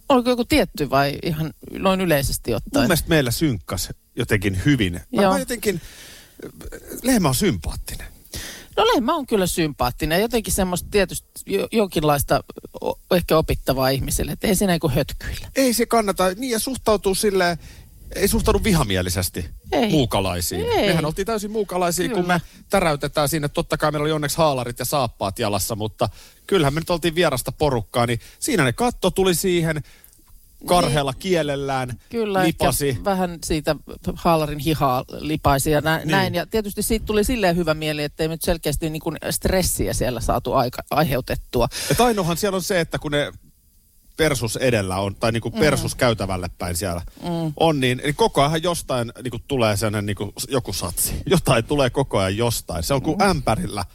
Oliko 0.10 0.30
joku 0.30 0.46
tietty 0.46 0.90
vai 0.90 1.20
ihan 1.24 1.54
noin 1.72 2.02
yleisesti 2.02 2.52
Mun 2.52 2.58
ottaen? 2.58 2.86
mielestä 2.86 3.10
meillä 3.10 3.32
synkkas 3.32 3.90
jotenkin 4.16 4.62
hyvin. 4.66 4.94
Mä, 4.94 5.22
Joo. 5.22 5.34
mä 5.34 5.40
jotenkin, 5.40 5.82
lehmä 7.04 7.28
on 7.28 7.36
sympaattinen. 7.36 8.08
No 8.78 8.86
lehmä 8.86 9.16
on 9.16 9.28
kyllä 9.28 9.48
sympaattinen. 9.48 10.22
Jotenkin 10.22 10.54
semmoista 10.54 10.90
tietysti 10.92 11.30
jo, 11.46 11.68
jonkinlaista 11.72 12.44
o, 12.84 13.00
ehkä 13.12 13.38
opittavaa 13.38 13.90
ihmiselle. 13.90 14.32
Että 14.32 14.48
ei 14.48 14.56
siinä 14.56 14.80
kuin 14.80 14.94
hötkyillä. 14.94 15.48
Ei 15.56 15.74
se 15.74 15.86
kannata, 15.86 16.34
niin 16.36 16.52
ja 16.52 16.60
suhtautuu 16.60 17.16
silleen, 17.16 17.58
ei 18.16 18.28
suhtaudu 18.28 18.64
vihamielisesti 18.64 19.50
Ei. 19.72 19.90
muukalaisiin. 19.90 20.66
Ei. 20.66 20.88
Mehän 20.88 21.06
oltiin 21.06 21.26
täysin 21.26 21.52
muukalaisia, 21.52 22.10
kun 22.10 22.22
Kyllä. 22.22 22.34
me 22.34 22.42
täräytetään 22.70 23.30
sinne. 23.30 23.48
Totta 23.48 23.78
kai 23.78 23.92
meillä 23.92 24.04
oli 24.04 24.12
onneksi 24.12 24.38
haalarit 24.38 24.80
ja 24.80 24.86
saappaat 24.86 25.40
jalassa, 25.40 25.76
mutta 25.76 26.10
kyllähän 26.48 26.74
me 26.74 26.80
nyt 26.80 26.90
oltiin 26.90 27.16
vierasta 27.16 27.52
porukkaa, 27.52 28.06
niin 28.06 28.20
siinä 28.40 28.64
ne 28.64 28.74
katto 28.74 29.12
tuli 29.12 29.36
siihen, 29.36 29.84
karheella 30.66 31.14
kielellään, 31.14 32.00
Kyllä, 32.10 32.44
lipasi. 32.44 32.98
vähän 33.06 33.38
siitä 33.46 33.76
haalarin 34.16 34.60
hihaa 34.60 35.04
lipaisi 35.20 35.72
ja 35.72 35.82
nä- 35.82 35.98
Niin. 35.98 36.08
näin. 36.08 36.36
Ja 36.36 36.46
tietysti 36.46 36.82
siitä 36.82 37.06
tuli 37.06 37.24
silleen 37.24 37.56
hyvä 37.56 37.74
mieli, 37.74 38.04
että 38.04 38.24
ei 38.24 38.30
nyt 38.30 38.42
selkeästi 38.42 38.90
niin 38.90 39.02
kuin 39.02 39.18
stressiä 39.30 39.94
siellä 39.94 40.22
saatu 40.22 40.54
aika, 40.54 40.84
aiheutettua. 40.92 41.68
Et 41.92 42.02
ainoahan 42.02 42.38
siellä 42.38 42.56
on 42.56 42.62
se, 42.64 42.80
että 42.80 43.00
kun 43.00 43.12
ne 43.12 43.32
persus 44.18 44.56
edellä 44.56 44.98
on, 44.98 45.16
tai 45.16 45.32
niinku 45.32 45.52
persus 45.52 45.96
käytävälle 45.96 46.50
päin 46.58 46.76
siellä 46.76 47.02
mm. 47.24 47.54
on, 47.60 47.80
niin, 47.80 48.02
niin 48.04 48.16
koko 48.16 48.42
ajan 48.42 48.64
jostain 48.64 49.12
niinku 49.24 49.40
tulee 49.48 49.78
sellainen 49.78 50.06
niinku 50.06 50.34
joku 50.50 50.74
satsi. 50.74 51.16
Jotain 51.26 51.66
tulee 51.66 51.90
koko 51.90 52.18
ajan 52.18 52.38
jostain. 52.38 52.84
Se 52.84 52.94
on 52.94 53.02
kuin 53.02 53.22
ämpärillä 53.22 53.86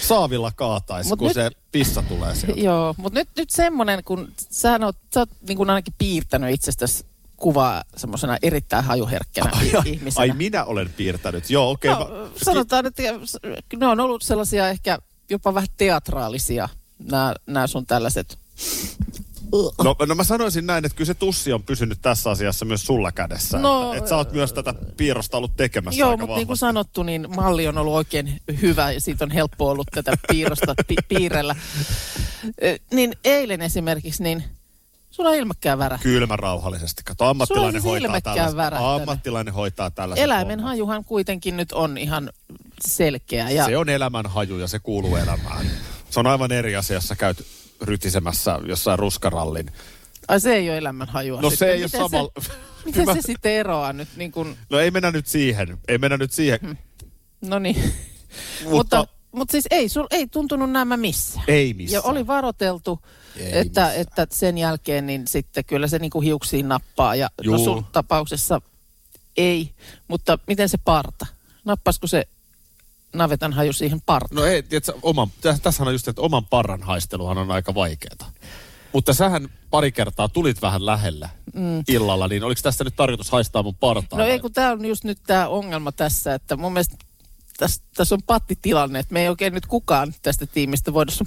saavilla 0.00 0.52
kaataisi, 0.54 1.08
Mut 1.08 1.18
kun 1.18 1.28
nyt- 1.28 1.34
se 1.34 1.50
pissa 1.72 2.02
tulee 2.02 2.34
sieltä. 2.34 2.60
Joo, 2.70 2.94
mutta 2.96 3.18
nyt, 3.18 3.28
nyt 3.36 3.50
semmoinen, 3.50 4.04
kun 4.04 4.32
sä 4.50 4.78
oot, 4.84 4.96
sä 5.14 5.20
oot 5.20 5.30
niin 5.48 5.56
kuin 5.56 5.70
ainakin 5.70 5.94
piirtänyt 5.98 6.54
itsestäsi 6.54 7.04
kuvaa 7.36 7.84
semmoisena 7.96 8.36
erittäin 8.42 8.84
hajuherkkänä 8.84 9.50
Ai, 9.52 9.74
ai, 9.74 9.82
ihmisenä. 9.86 10.22
ai 10.22 10.32
minä 10.36 10.64
olen 10.64 10.90
piirtänyt. 10.96 11.50
Joo, 11.50 11.70
okei. 11.70 11.90
no, 11.90 12.30
sanotaan, 12.44 12.86
että 12.86 13.02
ne 13.76 13.86
on 13.86 14.00
ollut 14.00 14.22
sellaisia 14.22 14.68
ehkä 14.68 14.98
jopa 15.30 15.54
vähän 15.54 15.68
teatraalisia, 15.76 16.68
nämä, 16.98 17.34
nämä 17.46 17.66
sun 17.66 17.86
tällaiset. 17.86 18.38
No, 19.84 19.96
no 20.06 20.14
mä 20.14 20.24
sanoisin 20.24 20.66
näin, 20.66 20.84
että 20.84 20.96
kyllä 20.96 21.06
se 21.06 21.14
tussi 21.14 21.52
on 21.52 21.62
pysynyt 21.62 21.98
tässä 22.02 22.30
asiassa 22.30 22.64
myös 22.64 22.86
sulla 22.86 23.12
kädessä. 23.12 23.58
No, 23.58 23.84
että, 23.84 23.98
että 23.98 24.08
sä 24.10 24.16
oot 24.16 24.32
myös 24.32 24.52
tätä 24.52 24.74
piirrosta 24.96 25.36
ollut 25.36 25.56
tekemässä 25.56 26.00
Joo, 26.00 26.16
mutta 26.16 26.36
niin 26.36 26.46
kuin 26.46 26.56
sanottu, 26.56 27.02
niin 27.02 27.26
malli 27.36 27.68
on 27.68 27.78
ollut 27.78 27.94
oikein 27.94 28.40
hyvä 28.62 28.92
ja 28.92 29.00
siitä 29.00 29.24
on 29.24 29.30
helppo 29.30 29.70
ollut 29.70 29.86
tätä 29.94 30.12
piirrosta 30.28 30.74
pi- 30.88 30.96
piirrellä. 31.08 31.56
Ö, 32.62 32.78
niin 32.92 33.12
eilen 33.24 33.60
esimerkiksi, 33.62 34.22
niin 34.22 34.44
sulla 35.10 35.30
on 35.30 35.36
ilmäkkää 35.36 35.78
värä. 35.78 35.98
Kylmä 36.02 36.36
rauhallisesti. 36.36 37.02
Kato, 37.04 37.24
ammattilainen 37.24 37.82
siis 37.82 37.92
hoitaa 37.92 38.20
tällaista. 38.20 38.56
värähtänyt. 38.56 38.94
Ammattilainen 39.00 39.54
hoitaa 39.54 39.90
tällaista. 39.90 40.24
Eläimen 40.24 40.60
hajuhan 40.60 41.04
kuitenkin 41.04 41.56
nyt 41.56 41.72
on 41.72 41.98
ihan 41.98 42.30
selkeä. 42.86 43.50
Ja 43.50 43.64
Se 43.64 43.76
on 43.76 43.88
elämän 43.88 44.26
haju 44.26 44.58
ja 44.58 44.68
se 44.68 44.78
kuuluu 44.78 45.16
elämään. 45.16 45.66
Se 46.10 46.20
on 46.20 46.26
aivan 46.26 46.52
eri 46.52 46.76
asia, 46.76 46.96
jos 46.96 47.08
sä 47.08 47.16
käyt 47.16 47.46
rytisemässä 47.82 48.58
jossain 48.66 48.98
ruskarallin. 48.98 49.72
Ai 50.28 50.40
se 50.40 50.54
ei 50.54 50.68
ole 50.70 50.78
elämän 50.78 51.08
hajua. 51.08 51.40
No 51.40 51.50
sitten. 51.50 51.68
se 51.68 51.72
ei 51.72 51.78
ole 51.78 51.84
Miten 51.86 52.00
samalla... 52.00 52.30
Se, 52.40 52.50
miten 52.86 53.06
se 53.14 53.22
sitten 53.22 53.52
eroaa 53.52 53.92
nyt 53.92 54.08
niin 54.16 54.32
kuin, 54.32 54.56
No 54.70 54.78
ei 54.78 54.90
mennä 54.90 55.10
nyt 55.10 55.26
siihen. 55.26 55.78
Ei 55.88 55.98
mennä 55.98 56.16
nyt 56.16 56.32
siihen. 56.32 56.78
no 57.40 57.58
niin. 57.58 57.76
Mutta, 58.64 58.96
mutta, 58.98 59.06
mutta 59.32 59.52
siis 59.52 59.64
ei, 59.70 59.88
sul, 59.88 60.06
ei 60.10 60.26
tuntunut 60.26 60.70
nämä 60.70 60.96
missään. 60.96 61.44
ei 61.48 61.74
missään. 61.74 62.02
Ja 62.04 62.10
oli 62.10 62.26
varoteltu, 62.26 63.00
Ei 63.36 63.46
että, 63.46 63.64
missään. 63.64 63.96
että 63.96 64.26
sen 64.30 64.58
jälkeen 64.58 65.06
niin 65.06 65.26
sitten 65.28 65.64
kyllä 65.64 65.86
se 65.88 65.98
niinku 65.98 66.20
hiuksiin 66.20 66.68
nappaa. 66.68 67.14
Ja 67.14 67.28
no 67.38 67.44
Juu. 67.44 67.64
sun 67.64 67.84
tapauksessa 67.92 68.60
ei, 69.36 69.70
mutta 70.08 70.38
miten 70.46 70.68
se 70.68 70.78
parta? 70.84 71.26
Nappasko 71.64 72.06
se 72.06 72.24
navetan 73.14 73.52
haju 73.52 73.72
siihen 73.72 74.00
partaan? 74.06 74.36
No 74.36 74.44
ei, 74.44 74.62
tiedätkö, 74.62 74.92
oman, 75.02 75.28
tä- 75.40 75.58
tässähän 75.62 75.88
on 75.88 75.94
just, 75.94 76.08
että 76.08 76.22
oman 76.22 76.46
parran 76.46 76.82
haisteluhan 76.82 77.38
on 77.38 77.50
aika 77.50 77.74
vaikeaa. 77.74 78.32
Mutta 78.92 79.12
sähän 79.14 79.48
pari 79.70 79.92
kertaa 79.92 80.28
tulit 80.28 80.62
vähän 80.62 80.86
lähelle 80.86 81.30
mm. 81.54 81.82
illalla, 81.88 82.28
niin 82.28 82.44
oliko 82.44 82.60
tästä 82.62 82.84
nyt 82.84 82.96
tarkoitus 82.96 83.30
haistaa 83.30 83.62
mun 83.62 83.74
partaa? 83.74 84.18
No 84.18 84.24
vai? 84.24 84.30
ei, 84.32 84.38
kun 84.40 84.52
tämä 84.52 84.70
on 84.72 84.84
just 84.84 85.04
nyt 85.04 85.18
tämä 85.26 85.48
ongelma 85.48 85.92
tässä, 85.92 86.34
että 86.34 86.56
mun 86.56 86.72
mielestä 86.72 86.96
tässä, 87.58 87.82
tässä 87.94 88.14
on 88.14 88.22
pattitilanne, 88.26 88.98
että 88.98 89.12
me 89.12 89.22
ei 89.22 89.28
oikein 89.28 89.54
nyt 89.54 89.66
kukaan 89.66 90.14
tästä 90.22 90.46
tiimistä 90.46 90.92
voida 90.94 91.12
sun 91.12 91.26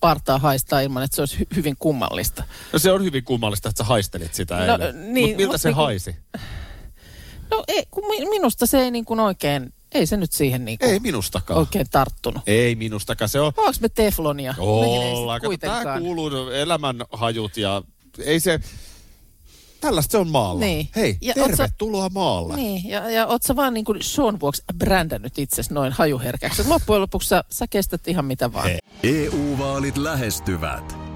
partaa 0.00 0.38
haistaa 0.38 0.80
ilman, 0.80 1.02
että 1.02 1.14
se 1.16 1.22
olisi 1.22 1.36
hy- 1.38 1.56
hyvin 1.56 1.76
kummallista. 1.78 2.44
No 2.72 2.78
se 2.78 2.92
on 2.92 3.04
hyvin 3.04 3.24
kummallista, 3.24 3.68
että 3.68 3.78
sä 3.84 3.88
haistelit 3.88 4.34
sitä 4.34 4.56
No, 4.56 4.62
eilen. 4.72 5.14
niin, 5.14 5.28
Mut 5.28 5.36
miltä 5.36 5.52
mut 5.52 5.60
se 5.60 5.68
niinku- 5.68 5.82
haisi? 5.82 6.16
No 7.50 7.64
ei, 7.68 7.86
kun 7.90 8.06
mi- 8.08 8.28
minusta 8.28 8.66
se 8.66 8.78
ei 8.80 8.90
niin 8.90 9.04
kuin 9.04 9.20
oikein, 9.20 9.72
ei 9.92 10.06
se 10.06 10.16
nyt 10.16 10.32
siihen 10.32 10.64
niin 10.64 10.78
kuin 10.78 10.90
Ei 10.90 11.00
minustakaan. 11.00 11.58
oikein 11.60 11.86
tarttunut. 11.90 12.42
Ei 12.46 12.74
minustakaan. 12.74 13.28
Se 13.28 13.40
on... 13.40 13.52
Onko 13.56 13.72
me 13.80 13.88
teflonia? 13.88 14.52
Sit 14.52 14.60
Ollaan. 14.62 15.40
Kuitenkaan. 15.40 16.02
kuuluu 16.02 16.48
elämänhajut 16.50 17.56
ja 17.56 17.82
ei 18.24 18.40
se... 18.40 18.60
Tällaista 19.80 20.12
se 20.12 20.18
on 20.18 20.28
maalla. 20.28 20.60
Niin. 20.60 20.88
Hei, 20.96 21.18
Ja 21.20 21.34
oot 21.36 21.50
sä- 21.50 21.56
tervetuloa 21.56 22.08
maalle. 22.08 22.56
Niin, 22.56 22.88
ja, 22.88 23.10
ja 23.10 23.26
oot 23.26 23.42
sä 23.42 23.56
vaan 23.56 23.74
niin 23.74 23.84
kuin 23.84 24.02
Sean 24.02 24.40
vuoksi 24.40 24.62
brändännyt 24.78 25.38
itsesi 25.38 25.74
noin 25.74 25.92
hajuherkäksi. 25.92 26.68
Loppujen 26.68 27.02
lopuksi 27.02 27.28
sä, 27.28 27.44
sä 27.50 27.66
kestät 27.70 28.08
ihan 28.08 28.24
mitä 28.24 28.52
vaan. 28.52 28.64
Hei. 28.68 28.78
EU-vaalit 29.02 29.96
lähestyvät. 29.96 31.05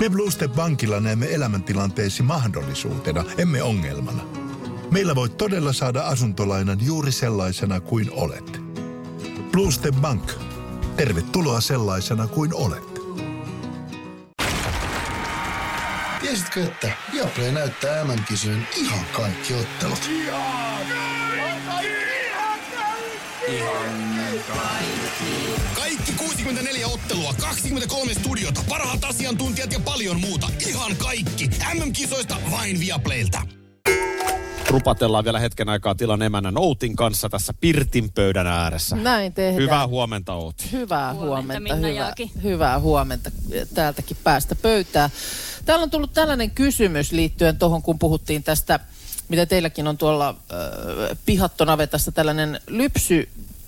Me 0.00 0.08
Bluestep 0.10 0.52
Bankilla 0.52 1.00
näemme 1.00 1.26
elämäntilanteesi 1.34 2.22
mahdollisuutena, 2.22 3.24
emme 3.38 3.62
ongelmana. 3.62 4.22
Meillä 4.90 5.14
voit 5.14 5.36
todella 5.36 5.72
saada 5.72 6.02
asuntolainan 6.02 6.78
juuri 6.86 7.12
sellaisena 7.12 7.80
kuin 7.80 8.10
olet. 8.12 8.60
Bluestep 9.52 9.94
Bank. 9.94 10.32
Tervetuloa 10.96 11.60
sellaisena 11.60 12.26
kuin 12.26 12.54
olet. 12.54 13.00
Tiesitkö, 16.20 16.64
että 16.64 16.92
Viaplay 17.12 17.52
näyttää 17.52 18.04
MM-kisojen 18.04 18.68
ihan 18.76 19.04
kaikki 19.12 19.54
ottelut? 19.54 20.10
Kaikki 25.74 26.12
64 26.12 26.86
ottelua, 26.86 27.34
23 27.40 28.14
studiota, 28.14 28.60
parhaat 28.68 29.04
asiantuntijat 29.04 29.72
ja 29.72 29.80
paljon 29.84 30.20
muuta. 30.20 30.50
Ihan 30.66 30.96
kaikki. 30.96 31.50
MM-kisoista 31.74 32.36
vain 32.50 32.80
Viaplaylta. 32.80 33.42
Rupatellaan 34.68 35.24
vielä 35.24 35.38
hetken 35.38 35.68
aikaa 35.68 35.94
tilan 35.94 36.22
emännän 36.22 36.58
Outin 36.58 36.96
kanssa 36.96 37.28
tässä 37.28 37.54
Pirtin 37.60 38.12
pöydän 38.12 38.46
ääressä. 38.46 38.96
Näin 38.96 39.32
tehdään. 39.32 39.62
Hyvää 39.62 39.86
huomenta 39.86 40.32
Outi. 40.32 40.72
Hyvää 40.72 41.14
Huomenta, 41.14 41.60
huomenta. 41.60 41.76
Minna 41.76 42.14
hyvää, 42.42 42.80
huomenta 42.80 43.30
täältäkin 43.74 44.16
päästä 44.24 44.54
pöytää. 44.54 45.10
Täällä 45.64 45.82
on 45.82 45.90
tullut 45.90 46.12
tällainen 46.12 46.50
kysymys 46.50 47.12
liittyen 47.12 47.58
tuohon, 47.58 47.82
kun 47.82 47.98
puhuttiin 47.98 48.42
tästä, 48.42 48.80
mitä 49.28 49.46
teilläkin 49.46 49.86
on 49.86 49.98
tuolla 49.98 50.28
äh, 50.28 51.18
pihattonavetassa, 51.26 52.12
tällainen 52.12 52.60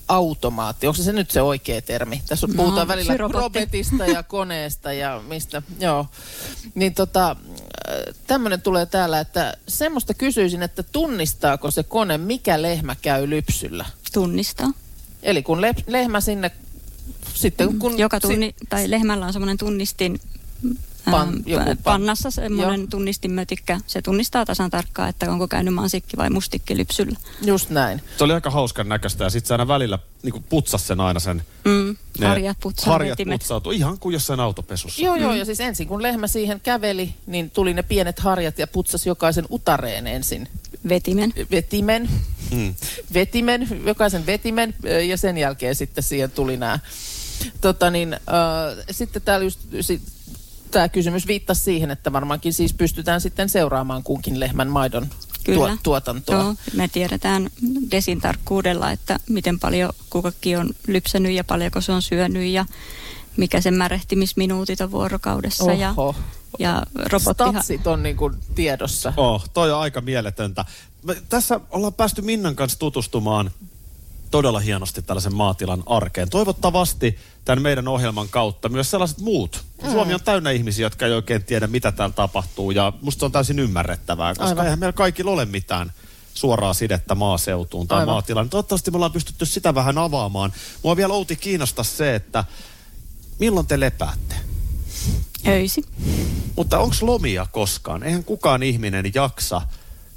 lypsyautomaatti. 0.09 0.87
Onko 0.87 1.03
se, 1.03 1.13
nyt 1.13 1.31
se 1.31 1.43
oikea 1.43 1.83
termi? 1.83 2.23
Tässä 2.29 2.47
No, 2.47 2.55
puhutaan 2.55 2.89
välillä 2.89 3.13
lypsyrobotti. 3.13 3.59
robotista 3.59 4.07
ja 4.07 4.23
koneesta 4.37 4.93
ja 4.93 5.23
mistä. 5.29 5.63
Joo. 5.81 6.07
Niin 6.75 6.95
tota, 6.95 7.37
tämmöinen 8.27 8.63
tulee 8.63 8.87
täällä, 8.87 9.21
että 9.21 9.55
semmoista 9.69 10.15
kysyisin, 10.15 10.63
että 10.63 10.83
tunnistaako 10.83 11.71
se 11.71 11.83
kone, 11.83 12.19
mikä 12.19 12.63
lehmä 12.63 12.97
käy 13.03 13.31
lypsyllä? 13.31 13.85
Tunnistaa. 14.13 14.71
Eli 15.23 15.43
kun 15.43 15.61
le- 15.61 15.75
lehmä 15.87 16.21
sinne, 16.21 16.51
sitten 17.35 17.79
kun... 17.79 17.99
Joka 17.99 18.21
tunni, 18.21 18.55
tai 18.69 18.91
lehmällä 18.91 19.27
on 19.27 19.33
semmoinen 19.33 19.59
tunnistin 19.59 20.21
Pan- 21.11 21.43
joku 21.47 21.65
pan- 21.71 21.77
pannassa 21.85 22.27
Joo. 22.27 22.31
semmoinen 22.31 22.89
tunnistinmötikkä. 22.89 23.81
Se 23.87 24.03
tunnistaa 24.03 24.45
tasan 24.45 24.71
tarkkaan, 24.71 25.09
että 25.09 25.33
onko 25.33 25.49
käynyt 25.49 25.75
mansikki 25.75 26.17
vai 26.17 26.31
mustikki 26.31 26.77
lypsyllä. 26.77 27.19
Just 27.45 27.71
näin. 27.71 28.03
Se 28.19 28.25
oli 28.25 28.33
aika 28.33 28.51
hauskan 28.51 28.89
näköistä 28.89 29.25
ja 29.25 29.31
sitten 29.31 29.49
se 29.49 29.55
aina 29.55 29.69
välillä 29.69 29.99
niin 30.23 30.45
putsas 30.49 30.87
sen 30.87 31.01
aina 31.01 31.21
sen. 31.21 31.43
Mm, 31.65 31.97
harjat 32.25 32.57
putsaa 32.61 32.93
Harjat 32.93 33.19
vetimet. 33.19 33.41
putsautuu 33.41 33.73
ihan 33.73 33.99
kuin 33.99 34.13
jossain 34.13 34.41
autopesussa. 34.41 35.03
Joo, 35.03 35.17
joo, 35.17 35.35
ja 35.35 35.45
siis 35.45 35.61
ensin 35.61 35.89
kun 35.89 36.03
lehmä 36.03 36.27
siihen 36.27 36.61
käveli, 36.61 37.15
niin 37.27 37.51
tuli 37.51 37.75
ne 37.75 37.83
pienet 37.83 38.19
harjat 38.19 38.59
ja 38.59 38.67
putsasi 38.67 39.09
jokaisen 39.09 39.47
utareen 39.51 40.07
ensin. 40.07 40.49
Vetimen. 40.89 41.33
Vetimen, 41.51 42.09
Mm. 42.51 42.75
vetimen, 43.15 43.69
jokaisen 43.87 44.27
vetimen, 44.27 44.75
ja 45.09 45.17
sen 45.17 45.39
jälkeen 45.39 45.75
sitten 45.75 46.05
siihen 46.05 46.31
tuli 46.31 46.57
nämä. 46.57 46.79
Tota 47.61 47.91
niin, 47.91 48.13
äh, 48.13 48.85
sitten 48.91 49.23
täällä 49.23 49.45
just, 49.45 49.61
si, 49.81 50.01
tämä 50.73 50.89
kysymys 50.89 51.27
viittasi 51.27 51.63
siihen, 51.63 51.91
että 51.91 52.13
varmaankin 52.13 52.53
siis 52.53 52.75
pystytään 52.75 53.21
sitten 53.21 53.49
seuraamaan 53.49 54.03
kunkin 54.03 54.41
lehmän 54.41 54.69
maidon 54.69 55.07
Kyllä. 55.45 55.69
tuo, 55.69 55.77
tuotantoa. 55.83 56.37
Joo, 56.37 56.55
me 56.77 56.89
tiedetään 56.89 57.51
desin 57.91 58.21
tarkkuudella, 58.21 58.91
että 58.91 59.19
miten 59.29 59.61
paljon 59.61 59.93
kukakin 60.11 60.59
on 60.59 60.71
lypsänyt 60.87 61.33
ja 61.33 61.45
paljonko 61.45 61.81
se 61.81 61.93
on 61.93 62.03
syönyt 62.03 62.49
ja 62.49 62.65
mikä 63.37 63.61
sen 63.61 63.75
märehtimisminuutit 63.75 64.81
on 64.81 64.91
vuorokaudessa. 64.91 65.73
Ja, 65.73 65.95
Oho. 65.97 66.15
ja 66.59 66.83
robottihan... 66.97 67.55
Statsit 67.55 67.87
on 67.87 68.03
niin 68.03 68.17
kuin 68.17 68.35
tiedossa. 68.55 69.13
Oh, 69.17 69.49
toi 69.53 69.73
on 69.73 69.81
aika 69.81 70.01
mieletöntä. 70.01 70.65
Me 71.03 71.17
tässä 71.29 71.61
ollaan 71.71 71.95
päästy 71.95 72.23
Minnan 72.23 72.57
kanssa 72.57 72.79
tutustumaan 72.79 73.51
todella 74.33 74.61
hienosti 74.61 75.03
tällaisen 75.03 75.35
maatilan 75.35 75.83
arkeen. 75.87 76.31
Toivottavasti 76.31 77.19
tämän 77.45 77.63
meidän 77.63 77.89
ohjelman 77.89 78.29
kautta 78.29 78.69
myös 78.69 78.91
sellaiset 78.91 79.19
muut. 79.19 79.65
Mm. 79.83 79.91
Suomi 79.91 80.15
on 80.15 80.21
täynnä 80.25 80.51
ihmisiä, 80.51 80.87
jotka 80.87 81.07
ei 81.07 81.13
oikein 81.13 81.45
tiedä, 81.45 81.67
mitä 81.67 81.93
täällä 81.93 82.15
tapahtuu. 82.15 82.71
Ja 82.71 82.93
musta 83.01 83.19
se 83.21 83.25
on 83.25 83.33
täysin 83.33 83.59
ymmärrettävää, 83.59 84.35
koska 84.35 84.49
Aivan. 84.49 84.65
eihän 84.65 84.79
meillä 84.79 84.93
kaikilla 84.93 85.31
ole 85.31 85.45
mitään 85.45 85.93
suoraa 86.35 86.75
sidettä 86.75 87.15
maaseutuun 87.15 87.89
tai 87.89 87.99
Aivan. 88.01 88.15
maatilaan. 88.15 88.51
Toivottavasti 88.51 88.91
me 88.91 88.97
ollaan 88.97 89.13
pystytty 89.13 89.47
sitä 89.47 89.75
vähän 89.75 89.99
avaamaan. 89.99 90.53
Mua 90.83 90.97
vielä 90.97 91.15
Outi 91.15 91.37
kiinnostaa 91.37 91.85
se, 91.85 92.15
että 92.15 92.45
milloin 93.39 93.67
te 93.67 93.81
lepäätte? 93.81 94.35
Öisi. 95.49 95.85
Mutta 96.57 96.79
onko 96.79 96.97
lomia 97.01 97.47
koskaan? 97.53 98.03
Eihän 98.03 98.25
kukaan 98.25 98.63
ihminen 98.63 99.11
jaksa. 99.15 99.63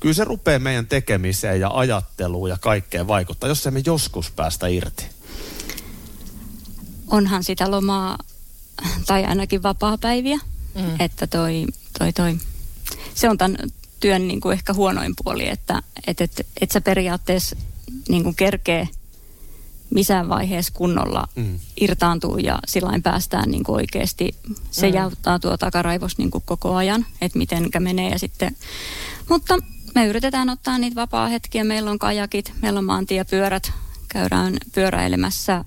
Kyllä 0.05 0.13
se 0.13 0.24
rupeaa 0.24 0.59
meidän 0.59 0.88
tekemiseen 0.88 1.59
ja 1.59 1.69
ajatteluun 1.74 2.50
ja 2.50 2.57
kaikkeen 2.62 3.07
vaikuttaa, 3.07 3.50
jos 3.50 3.67
emme 3.67 3.81
joskus 3.85 4.31
päästä 4.31 4.67
irti. 4.67 5.05
onhan 7.07 7.43
sitä 7.43 7.71
lomaa 7.71 8.17
tai 9.05 9.25
ainakin 9.25 9.63
vapaa-päiviä. 9.63 10.39
Mm. 10.75 11.00
Että 11.00 11.27
toi, 11.27 11.65
toi, 12.00 12.13
toi, 12.13 12.37
se 13.15 13.29
on 13.29 13.37
tämän 13.37 13.57
työn 14.00 14.27
niin 14.27 14.41
kuin 14.41 14.53
ehkä 14.53 14.74
huonoin 14.74 15.13
puoli, 15.24 15.50
että 15.50 15.81
et, 16.07 16.22
et, 16.22 16.48
et 16.61 16.72
sä 16.72 16.81
periaatteessa 16.81 17.55
niin 18.09 18.24
kuin 18.24 18.35
kerkee 18.35 18.87
missään 19.89 20.29
vaiheessa 20.29 20.74
kunnolla 20.74 21.27
Mm. 21.35 21.59
irtaantuu 21.81 22.37
ja 22.37 22.59
sillä 22.68 23.00
päästään 23.03 23.51
niin 23.51 23.63
kuin 23.63 23.75
oikeasti, 23.75 24.35
se 24.72 24.87
Mm. 24.87 24.94
jäyttää 24.94 25.39
tuo 25.39 25.57
takaraivos 25.57 26.18
niin 26.18 26.31
kuin 26.31 26.44
koko 26.48 26.75
ajan, 26.75 27.05
että 27.22 27.37
mitenkä 27.37 27.79
menee 27.79 28.09
ja 28.09 28.20
sitten, 28.20 28.55
mutta 29.29 29.57
me 29.96 30.05
yritetään 30.08 30.50
ottaa 30.50 30.77
niitä 30.77 30.96
vapaa-hetkiä, 30.96 31.64
meillä 31.64 31.92
on 31.92 32.00
kajakit, 32.00 32.53
meillä 32.62 32.77
on 32.77 32.86
maantiepyörät, 32.86 33.72
käydään 34.08 34.58
pyöräilemässä, 34.75 35.66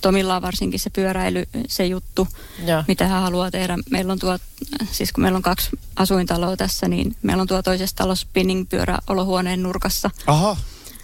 Tomilla 0.00 0.36
on 0.36 0.42
varsinkin 0.42 0.80
se 0.80 0.90
pyöräily, 0.90 1.44
se 1.68 1.86
juttu, 1.86 2.28
Ja. 2.64 2.84
mitä 2.88 3.08
hän 3.08 3.22
haluaa 3.22 3.50
tehdä. 3.50 3.78
Meillä 3.90 4.12
on 4.12 4.18
tuo, 4.18 4.38
siis 4.92 5.12
kun 5.12 5.22
meillä 5.22 5.36
on 5.36 5.42
kaksi 5.42 5.70
asuintaloa 5.96 6.56
tässä, 6.56 6.88
niin 6.88 7.16
meillä 7.22 7.40
on 7.40 7.46
tuo 7.46 7.62
toisessa 7.62 7.96
talossa 7.96 8.26
spinning-pyörä 8.28 8.98
olohuoneen 9.06 9.62
nurkassa. 9.62 10.10
Aha. 10.26 10.56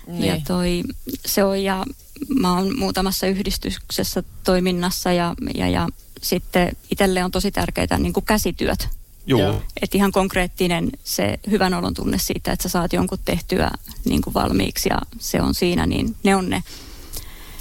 Niin. 0.07 0.25
Ja 0.25 0.41
toi, 0.47 0.83
se 1.27 1.45
on, 1.45 1.63
ja 1.63 1.85
mä 2.29 2.57
oon 2.57 2.79
muutamassa 2.79 3.27
yhdistyksessä 3.27 4.23
toiminnassa 4.45 5.13
ja, 5.13 5.35
ja, 5.55 5.69
ja 5.69 5.89
sitten 6.23 6.77
itselle 6.91 7.25
on 7.25 7.31
tosi 7.31 7.51
tärkeää 7.51 7.99
niin 7.99 8.13
kuin 8.13 8.27
käsityöt. 8.27 8.89
Joo. 9.27 9.63
Että 9.83 9.99
ihan 9.99 10.13
konkreettinen 10.13 10.91
se 11.05 11.39
hyvän 11.51 11.75
olon 11.75 11.95
tunne 11.95 12.19
siitä, 12.19 12.53
että 12.53 12.63
sä 12.63 12.69
saat 12.69 12.93
jonkun 12.93 13.19
tehtyä 13.25 13.71
niin 14.05 14.23
kuin 14.23 14.35
valmiiksi 14.35 14.89
ja 14.89 14.99
se 15.19 15.43
on 15.43 15.55
siinä, 15.55 15.87
niin 15.87 16.17
ne 16.23 16.37
on 16.37 16.51
ne, 16.51 16.63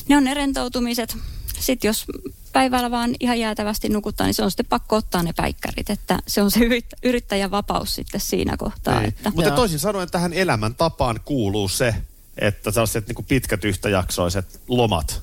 ne, 0.08 0.18
on 0.18 0.24
ne 0.24 0.34
rentoutumiset. 0.34 1.18
Sitten 1.60 1.90
jos 1.90 2.06
päivällä 2.54 2.92
vaan 2.92 3.16
ihan 3.20 3.40
jäätävästi 3.40 3.90
nukuttaa, 3.90 4.28
niin 4.28 4.34
se 4.34 4.44
on 4.44 4.52
sitten 4.52 4.66
pakko 4.66 4.96
ottaa 4.96 5.24
ne 5.24 5.34
päikkärit, 5.34 5.90
että 5.90 6.20
se 6.28 6.42
on 6.42 6.52
se 6.52 6.60
yrit- 6.60 6.98
yrittäjän 7.04 7.52
vapaus 7.52 7.96
sitten 7.96 8.22
siinä 8.22 8.58
kohtaa. 8.58 9.02
Ei. 9.02 9.08
Että, 9.08 9.30
Mutta 9.30 9.50
Joo. 9.50 9.56
toisin 9.56 9.80
sanoen 9.80 10.12
tähän 10.12 10.34
elämäntapaan 10.34 11.20
kuuluu 11.26 11.68
se, 11.68 11.96
että 12.38 12.72
sellaiset 12.72 13.08
niin 13.08 13.26
pitkät 13.26 13.66
yhtäjaksoiset 13.66 14.60
lomat, 14.68 15.22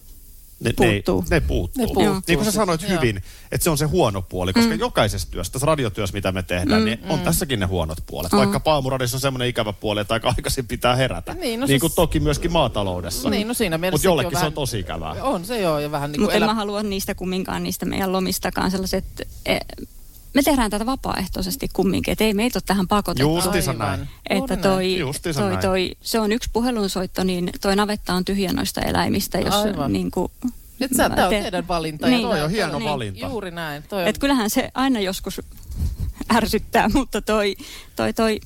ne 0.61 0.73
Puuttuu. 0.77 1.25
Ne, 1.31 1.37
ne 1.37 1.41
puuttuu. 1.41 1.83
Ne 1.83 1.87
puuttuu 1.87 2.23
Niin 2.29 2.39
kuin 2.39 2.45
sä 2.45 2.51
sanoit 2.53 2.89
hyvin, 2.89 3.17
että 3.53 3.65
se 3.65 3.71
on 3.71 3.79
se 3.79 3.85
huono 3.85 4.23
puoli, 4.23 4.53
koska 4.53 4.71
mm. 4.75 4.81
jokaisessa 4.81 5.31
työssä, 5.31 5.53
tässä 5.53 5.67
radiotyössä, 5.67 6.15
mitä 6.15 6.33
me 6.33 6.43
tehdään, 6.43 6.83
mm, 6.83 6.85
niin 6.85 6.99
on 7.09 7.19
mm. 7.19 7.25
tässäkin 7.25 7.61
ne 7.61 7.67
huonot 7.67 7.99
puolet. 8.07 8.33
On. 8.33 8.39
Vaikka 8.39 8.61
paamuradissa 8.61 9.17
on 9.17 9.21
semmoinen 9.21 9.49
ikävä 9.49 9.73
puoli, 9.73 10.01
että 10.01 10.15
aika 10.15 10.29
aikaisin 10.37 10.67
pitää 10.67 10.97
herätä. 10.97 11.35
Niin, 11.35 11.61
no 11.61 11.67
niin 11.67 11.69
siis- 11.69 11.81
kuin 11.81 11.93
toki 11.97 12.21
myöskin 12.21 12.53
maataloudessa. 12.53 13.31
Niin, 13.31 13.49
no 13.49 13.55
siinä 13.55 13.79
mielessä 13.79 13.95
Mutta 13.95 14.07
jollekin 14.07 14.31
se 14.31 14.35
vähän- 14.35 14.47
on 14.47 14.53
tosi 14.53 14.79
ikävää. 14.79 15.25
On 15.25 15.45
se 15.45 15.61
joo, 15.61 15.79
ja 15.79 15.91
vähän 15.91 16.13
niin 16.13 16.19
kuin 16.19 16.25
Mutta 16.25 16.37
en 16.37 16.43
elä... 16.43 16.47
mä 16.47 16.55
halua 16.55 16.83
niistä 16.83 17.15
kumminkaan, 17.15 17.63
niistä 17.63 17.87
meidän 17.87 18.13
lomistakaan 18.13 18.71
sellaiset, 18.71 19.05
e, 19.47 19.59
me 20.35 20.43
tehdään 20.43 20.71
tätä 20.71 20.87
vapaaehtoisesti 20.87 21.69
kumminkin, 21.73 22.13
että 22.13 22.25
ei 22.25 22.35
meitä 22.35 22.57
ole 22.57 22.63
tähän 22.67 22.89
pakotettu. 22.89 23.35
Justiinsa 23.37 23.73
näin. 23.73 24.01
Että 24.03 24.35
Juuri 24.35 24.57
näin. 24.57 24.63
toi, 24.63 24.99
Justiinsa 24.99 25.41
toi, 25.41 25.51
näin. 25.51 25.63
toi, 25.63 25.93
se 26.03 26.21
on 26.21 26.33
yksi 26.33 26.51
puhelinsoitto, 26.53 27.25
niin 27.25 27.51
toi 27.61 27.77
navetta 27.77 28.15
on 28.15 28.25
tyhjä 28.25 28.53
noista 28.53 28.81
eläimistä, 28.81 29.39
jos 29.39 29.55
Aivan. 29.55 29.93
niin 29.93 30.11
kuin, 30.11 30.33
Nyt 30.79 30.91
sä, 30.97 31.11
tää 31.11 31.25
on 31.27 31.31
teidän 31.31 31.69
valinta. 31.69 32.07
ja 32.09 32.17
Niin. 32.17 32.29
Toi 32.29 32.43
on 32.43 32.51
hieno 32.51 32.79
Niin. 32.79 32.91
valinta. 32.91 33.27
Juuri 33.27 33.51
näin. 33.51 33.83
Toi 33.83 34.03
on, 34.03 34.09
Et 34.09 34.19
kyllähän 34.19 34.51
se 34.51 34.71
aina 34.75 35.01
joskus 35.01 35.41
ärsyttää, 36.37 36.89
mutta 36.89 37.23
toi, 37.23 37.57
toi, 38.01 38.13
toi, 38.13 38.41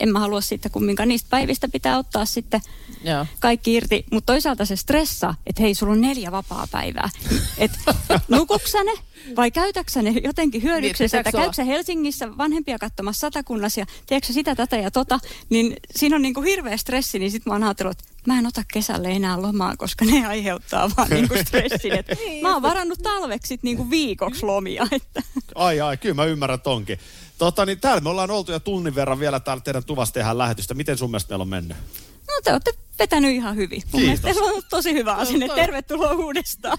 en 0.00 0.08
mä 0.08 0.20
halua 0.20 0.40
sitten 0.40 0.72
kumminkaan. 0.72 1.08
Niistä 1.08 1.30
päivistä 1.30 1.68
pitää 1.68 1.98
ottaa 1.98 2.24
sitten 2.24 2.60
joo. 3.04 3.26
kaikki 3.40 3.74
irti, 3.74 4.04
mutta 4.12 4.32
toisaalta 4.32 4.64
se 4.64 4.76
stressa, 4.76 5.34
että 5.46 5.62
hei, 5.62 5.74
sulla 5.74 5.92
on 5.92 6.00
neljä 6.00 6.32
vapaa-päivää. 6.32 7.10
Että 7.58 7.94
nukuksä 8.28 8.84
ne 8.84 8.92
vai 9.36 9.50
käytäksä 9.50 10.02
ne 10.02 10.10
jotenkin 10.24 10.62
hyödyksessä, 10.62 11.22
Niin, 11.22 11.44
että 11.44 11.64
Helsingissä 11.64 12.36
vanhempia 12.38 12.78
katsomassa 12.78 13.20
satakunnassa 13.20 13.80
ja 13.80 13.86
tiedätkö 14.06 14.32
sitä, 14.32 14.54
tätä 14.54 14.76
ja 14.76 14.90
tota, 14.90 15.18
niin 15.48 15.76
siinä 15.96 16.16
on 16.16 16.22
niinku 16.22 16.42
hirveä 16.42 16.76
stressi, 16.76 17.18
niin 17.18 17.30
sit 17.30 17.46
mä 17.46 17.52
oon 17.52 17.62
ajatellut, 17.62 17.98
että 17.98 18.12
mä 18.26 18.38
en 18.38 18.46
ota 18.46 18.62
kesälle 18.72 19.08
enää 19.08 19.42
lomaa, 19.42 19.76
koska 19.76 20.04
ne 20.04 20.26
aiheuttaa 20.26 20.90
vaan 20.96 21.08
niinku 21.10 21.34
stressin. 21.46 21.92
Et 21.92 22.06
mä 22.42 22.52
oon 22.52 22.62
varannut 22.62 22.98
talveksi 23.02 23.48
sit 23.48 23.62
niinku 23.62 23.90
viikoksi 23.90 24.46
lomia. 24.46 24.86
Että. 24.90 25.22
Ai 25.54 25.80
ai, 25.80 25.96
kyllä 25.96 26.14
mä 26.14 26.24
ymmärrän 26.24 26.60
tonkin. 26.60 26.98
Tota, 27.38 27.66
niin 27.66 27.80
täällä 27.80 28.00
me 28.00 28.08
ollaan 28.08 28.30
oltu 28.30 28.52
jo 28.52 28.60
tunnin 28.60 28.94
verran 28.94 29.18
vielä 29.20 29.40
täällä 29.40 29.60
teidän 29.60 29.84
tuvassa 29.84 30.14
tehdään 30.14 30.38
lähetystä. 30.38 30.74
Miten 30.74 30.98
sun 30.98 31.10
mielestä 31.10 31.30
meillä 31.32 31.42
on 31.42 31.48
mennyt? 31.48 31.76
No 32.28 32.32
te 32.44 32.52
olette 32.52 32.72
vetänyt 32.98 33.30
ihan 33.30 33.56
hyvin. 33.56 33.82
Mun 33.92 34.02
mielestä 34.02 34.24
Kiitos. 34.26 34.34
teillä 34.36 34.46
on 34.48 34.50
ollut 34.52 34.68
tosi 34.70 34.92
hyvä 34.92 35.14
asenne. 35.14 35.48
Tervetuloa 35.48 36.12
uudestaan. 36.12 36.78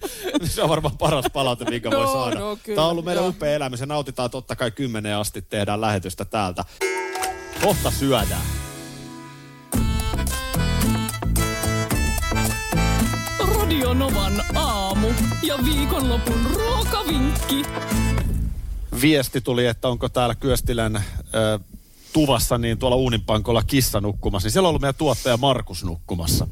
Se 0.44 0.62
on 0.62 0.68
varmaan 0.68 0.98
paras 0.98 1.24
palaute, 1.32 1.64
minkä 1.64 1.90
voi 1.90 2.00
No, 2.04 2.12
saada. 2.12 2.40
no, 2.40 2.58
kyllä, 2.62 2.76
Tämä 2.76 2.84
on 2.84 2.90
ollut 2.90 3.04
meidän 3.04 3.22
joo. 3.24 3.28
upea 3.30 3.54
elämä. 3.54 3.76
Se 3.76 3.86
nautitaan 3.86 4.30
totta 4.30 4.56
kai 4.56 4.70
kymmeneen 4.70 5.16
asti. 5.16 5.42
Tehdään 5.42 5.80
lähetystä 5.80 6.24
täältä. 6.24 6.64
Kohta 7.62 7.90
syödään. 7.90 8.42
Radio 13.58 13.94
Novan 13.94 14.44
aamu 14.54 15.08
ja 15.42 15.58
viikonlopun 15.64 16.46
ruokavinkki. 16.54 17.62
Viesti 19.00 19.40
tuli, 19.40 19.66
että 19.66 19.88
onko 19.88 20.08
täällä 20.08 20.34
Kyöstilän 20.34 20.96
ö, 20.96 21.58
tuvassa, 22.12 22.58
niin 22.58 22.78
tuolla 22.78 22.96
uuninpankolla 22.96 23.62
kissa 23.62 24.00
nukkumassa, 24.00 24.46
niin 24.46 24.52
siellä 24.52 24.66
on 24.66 24.68
ollut 24.70 24.82
meidän 24.82 24.94
tuottaja 24.94 25.36
Markus 25.36 25.84
nukkumassa 25.84 26.46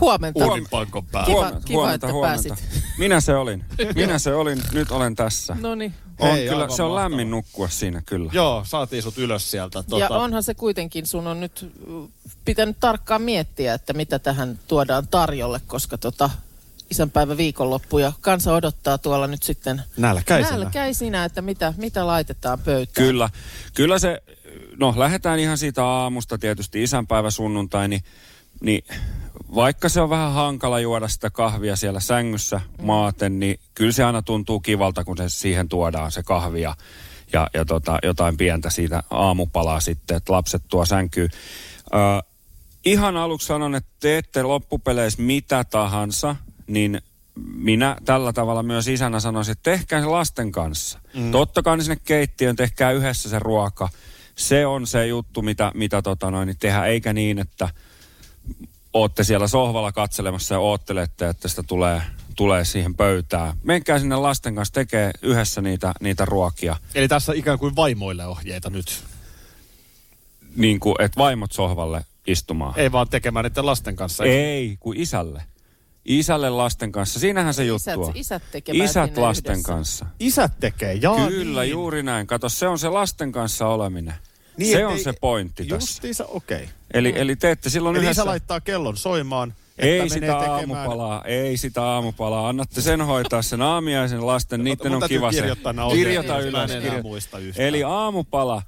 Huomenta. 0.00 0.44
uuninpankon 0.44 1.06
päällä. 1.06 1.26
Kiva, 1.26 1.36
Huomenta, 1.40 1.66
kiva 1.66 1.78
huomenta, 1.78 1.94
että 2.06 2.12
huomenta. 2.12 2.48
pääsit. 2.48 2.64
Minä 2.98 3.20
se 3.20 3.36
olin. 3.36 3.64
Minä 3.94 4.18
se 4.18 4.34
olin. 4.34 4.62
Nyt 4.72 4.90
olen 4.90 5.14
tässä. 5.16 5.56
No 5.60 5.74
niin. 5.74 5.94
On 6.18 6.28
Hei, 6.30 6.48
kyllä, 6.48 6.68
se 6.68 6.82
on 6.82 6.90
mahtavaa. 6.90 6.94
lämmin 7.10 7.30
nukkua 7.30 7.68
siinä 7.68 8.02
kyllä. 8.06 8.30
Joo, 8.34 8.62
saatiin 8.66 9.02
sut 9.02 9.18
ylös 9.18 9.50
sieltä. 9.50 9.78
Ja 9.78 9.82
Tota, 9.82 10.18
onhan 10.18 10.42
se 10.42 10.54
kuitenkin, 10.54 11.06
sun 11.06 11.26
on 11.26 11.40
nyt 11.40 11.72
pitänyt 12.44 12.76
tarkkaan 12.80 13.22
miettiä, 13.22 13.74
että 13.74 13.92
mitä 13.92 14.18
tähän 14.18 14.58
tuodaan 14.68 15.08
tarjolle, 15.08 15.60
koska 15.66 15.98
tota, 15.98 16.30
isänpäivä 16.90 17.36
viikonloppu 17.36 17.98
ja 17.98 18.12
kansa 18.20 18.54
odottaa 18.54 18.98
tuolla 18.98 19.26
nyt 19.26 19.42
sitten 19.42 19.82
Nälkäisenä. 19.96 20.58
nälkäisinä, 20.58 21.24
että 21.24 21.42
mitä, 21.42 21.74
mitä 21.76 22.06
laitetaan 22.06 22.58
pöytään. 22.58 23.06
Kyllä, 23.06 23.30
kyllä 23.74 23.98
se, 23.98 24.22
no 24.76 24.94
lähdetään 24.96 25.38
ihan 25.38 25.58
siitä 25.58 25.86
aamusta 25.86 26.38
tietysti 26.38 26.82
isänpäivä 26.82 27.30
sunnuntai, 27.30 27.88
niin, 27.88 28.04
niin 28.60 28.84
vaikka 29.54 29.88
se 29.88 30.00
on 30.00 30.10
vähän 30.10 30.32
hankala 30.32 30.80
juoda 30.80 31.08
sitä 31.08 31.30
kahvia 31.30 31.76
siellä 31.76 32.00
sängyssä 32.00 32.60
maaten, 32.82 33.40
niin 33.40 33.60
kyllä 33.74 33.92
se 33.92 34.04
aina 34.04 34.22
tuntuu 34.22 34.60
kivalta, 34.60 35.04
kun 35.04 35.16
se 35.16 35.28
siihen 35.28 35.68
tuodaan 35.68 36.12
se 36.12 36.22
kahvi 36.22 36.62
ja, 36.62 36.74
ja, 37.32 37.50
ja 37.54 37.64
tota, 37.64 37.98
jotain 38.02 38.36
pientä 38.36 38.70
siitä 38.70 39.02
aamupalaa 39.10 39.80
sitten, 39.80 40.16
että 40.16 40.32
lapset 40.32 40.62
tuo 40.68 40.86
sänkyy. 40.86 41.28
Ö, 41.94 42.22
ihan 42.84 43.16
aluksi 43.16 43.46
sanon, 43.46 43.74
että 43.74 43.90
teette 44.00 44.42
loppupeleissä 44.42 45.22
mitä 45.22 45.64
tahansa, 45.64 46.36
niin 46.66 47.00
minä 47.56 47.96
tällä 48.04 48.32
tavalla 48.32 48.62
myös 48.62 48.88
isänä 48.88 49.20
sanoisin, 49.20 49.52
että 49.52 49.70
tehkää 49.70 50.00
se 50.00 50.06
lasten 50.06 50.52
kanssa. 50.52 50.98
Mm. 51.14 51.30
Tottakaa 51.30 51.76
ne 51.76 51.82
sinne 51.82 51.96
keittiöön, 52.04 52.56
tehkää 52.56 52.92
yhdessä 52.92 53.28
se 53.28 53.38
ruoka. 53.38 53.88
Se 54.36 54.66
on 54.66 54.86
se 54.86 55.06
juttu, 55.06 55.42
mitä, 55.42 55.72
mitä 55.74 56.02
tota 56.02 56.30
noin, 56.30 56.46
niin 56.46 56.58
tehdään, 56.58 56.88
eikä 56.88 57.12
niin, 57.12 57.38
että 57.38 57.68
ootte 58.92 59.24
siellä 59.24 59.48
sohvalla 59.48 59.92
katselemassa 59.92 60.54
ja 60.54 60.58
oottelette, 60.58 61.28
että 61.28 61.48
sitä 61.48 61.62
tulee, 61.62 62.02
tulee 62.36 62.64
siihen 62.64 62.94
pöytään. 62.94 63.56
Menkää 63.62 63.98
sinne 63.98 64.16
lasten 64.16 64.54
kanssa 64.54 64.74
tekee 64.74 65.10
yhdessä 65.22 65.60
niitä, 65.62 65.92
niitä 66.00 66.24
ruokia, 66.24 66.76
Eli 66.94 67.08
tässä 67.08 67.32
ikään 67.36 67.58
kuin 67.58 67.76
vaimoille 67.76 68.26
ohjeita 68.26 68.70
nyt. 68.70 69.04
niin 70.56 70.80
kuin, 70.80 70.94
että 70.98 71.18
vaimot 71.18 71.52
sohvalle 71.52 72.04
istumaan. 72.26 72.74
Ei 72.76 72.92
vaan 72.92 73.08
tekemään 73.08 73.44
niiden 73.44 73.66
lasten 73.66 73.96
kanssa. 73.96 74.24
Ei, 74.24 74.76
kuin 74.80 75.00
isälle. 75.00 75.42
Isälle 76.06 76.50
lasten 76.50 76.92
kanssa. 76.92 77.20
Siinähän 77.20 77.54
se 77.54 77.64
juttu 77.64 77.90
Isät- 77.90 77.98
on. 77.98 78.12
isät 78.14 78.42
tekevät 78.52 78.84
Isät 78.84 79.18
lasten 79.18 79.52
yhdessä. 79.52 79.72
kanssa. 79.72 80.06
Isät 80.20 80.52
tekee, 80.60 80.94
jaa 80.94 81.28
Kyllä, 81.28 81.62
niin. 81.62 81.70
juuri 81.70 82.02
näin. 82.02 82.26
Kato, 82.26 82.48
se 82.48 82.68
on 82.68 82.78
se 82.78 82.88
lasten 82.88 83.32
kanssa 83.32 83.66
oleminen. 83.66 84.14
Niin, 84.56 84.72
se 84.76 84.86
on 84.86 84.92
ei- 84.92 85.04
se 85.04 85.12
pointti 85.20 85.64
tässä. 85.64 85.74
Justiinsa, 85.76 86.24
okei. 86.26 86.56
Okay. 86.56 86.68
Eli, 86.94 87.12
eli 87.16 87.36
teette 87.36 87.70
silloin 87.70 87.96
Eli 87.96 88.04
yhdessä... 88.04 88.22
isä 88.22 88.30
laittaa 88.30 88.60
kellon 88.60 88.96
soimaan, 88.96 89.54
että 89.68 89.86
Ei 89.86 89.98
menee 89.98 90.08
sitä 90.08 90.20
tekemään... 90.26 90.50
aamupalaa, 90.50 91.24
ei 91.24 91.56
sitä 91.56 91.82
aamupalaa. 91.82 92.48
Annatte 92.48 92.80
sen 92.80 93.02
hoitaa 93.02 93.42
sen 93.42 93.62
aamiaisen 93.62 94.26
lasten, 94.26 94.64
niiden 94.64 94.94
on 94.94 95.02
kiva 95.08 95.32
se. 95.32 95.42
Kirjoita 95.92 96.38
ylös. 96.40 96.70
kirjo-. 96.70 97.52
Eli 97.56 97.82
aamupala, 97.82 98.62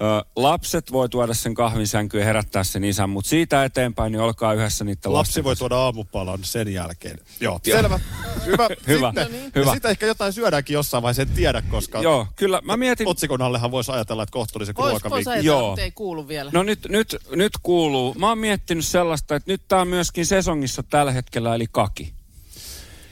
ö, 0.00 0.24
lapset 0.36 0.92
voi 0.92 1.08
tuoda 1.08 1.34
sen 1.34 1.54
kahvin 1.54 1.86
sänkyyn 1.86 2.20
ja 2.20 2.24
herättää 2.26 2.64
sen 2.64 2.84
isän, 2.84 3.10
mutta 3.10 3.28
siitä 3.30 3.64
eteenpäin 3.64 4.12
niin 4.12 4.20
olkaa 4.20 4.52
yhdessä 4.54 4.84
niiden 4.84 4.98
lasten 4.98 5.12
Lapsi 5.12 5.44
voi 5.44 5.50
kanssa. 5.50 5.58
tuoda 5.68 5.76
aamupalan 5.76 6.38
sen 6.42 6.68
jälkeen. 6.72 7.18
Joo, 7.40 7.60
Joo. 7.66 7.76
selvä. 7.76 8.00
Hyvä. 8.46 8.68
Hyvä, 8.88 9.08
Sitten, 9.08 9.24
No 9.32 9.38
niin. 9.38 9.52
hyvä. 9.54 9.66
Ja 9.66 9.72
sitten 9.72 9.90
ehkä 9.90 10.06
jotain 10.06 10.32
syödäänkin 10.32 10.74
jossain 10.74 11.02
vaiheessa, 11.02 11.22
en 11.22 11.28
tiedä, 11.28 11.62
koska 11.62 12.00
Joo, 12.02 12.26
kyllä 12.36 12.60
mä 12.64 12.76
mietin... 12.76 13.08
otsikon 13.08 13.42
allehan 13.42 13.70
voisi 13.70 13.92
ajatella, 13.92 14.22
että 14.22 14.32
kohtuullisen 14.32 14.74
Vois, 14.76 14.92
vois 14.92 15.02
ruokaviikko. 15.02 15.30
ajatella, 15.30 15.46
Joo. 15.60 15.68
mutta 15.68 15.82
ei 15.82 15.90
kuulu 15.90 16.28
vielä. 16.28 16.50
No 16.54 16.62
nyt, 16.62 16.86
nyt, 16.88 17.16
nyt 17.30 17.52
kuuluu. 17.62 18.14
Mä 18.18 18.28
oon 18.28 18.38
miettinyt 18.38 18.84
sellaista, 18.84 19.34
että 19.36 19.52
nyt 19.52 19.62
tää 19.68 19.80
on 19.80 19.88
myöskin 19.88 20.26
sesongissa 20.26 20.82
tällä 20.82 21.12
hetkellä, 21.12 21.54
eli 21.54 21.66
kaki. 21.72 22.12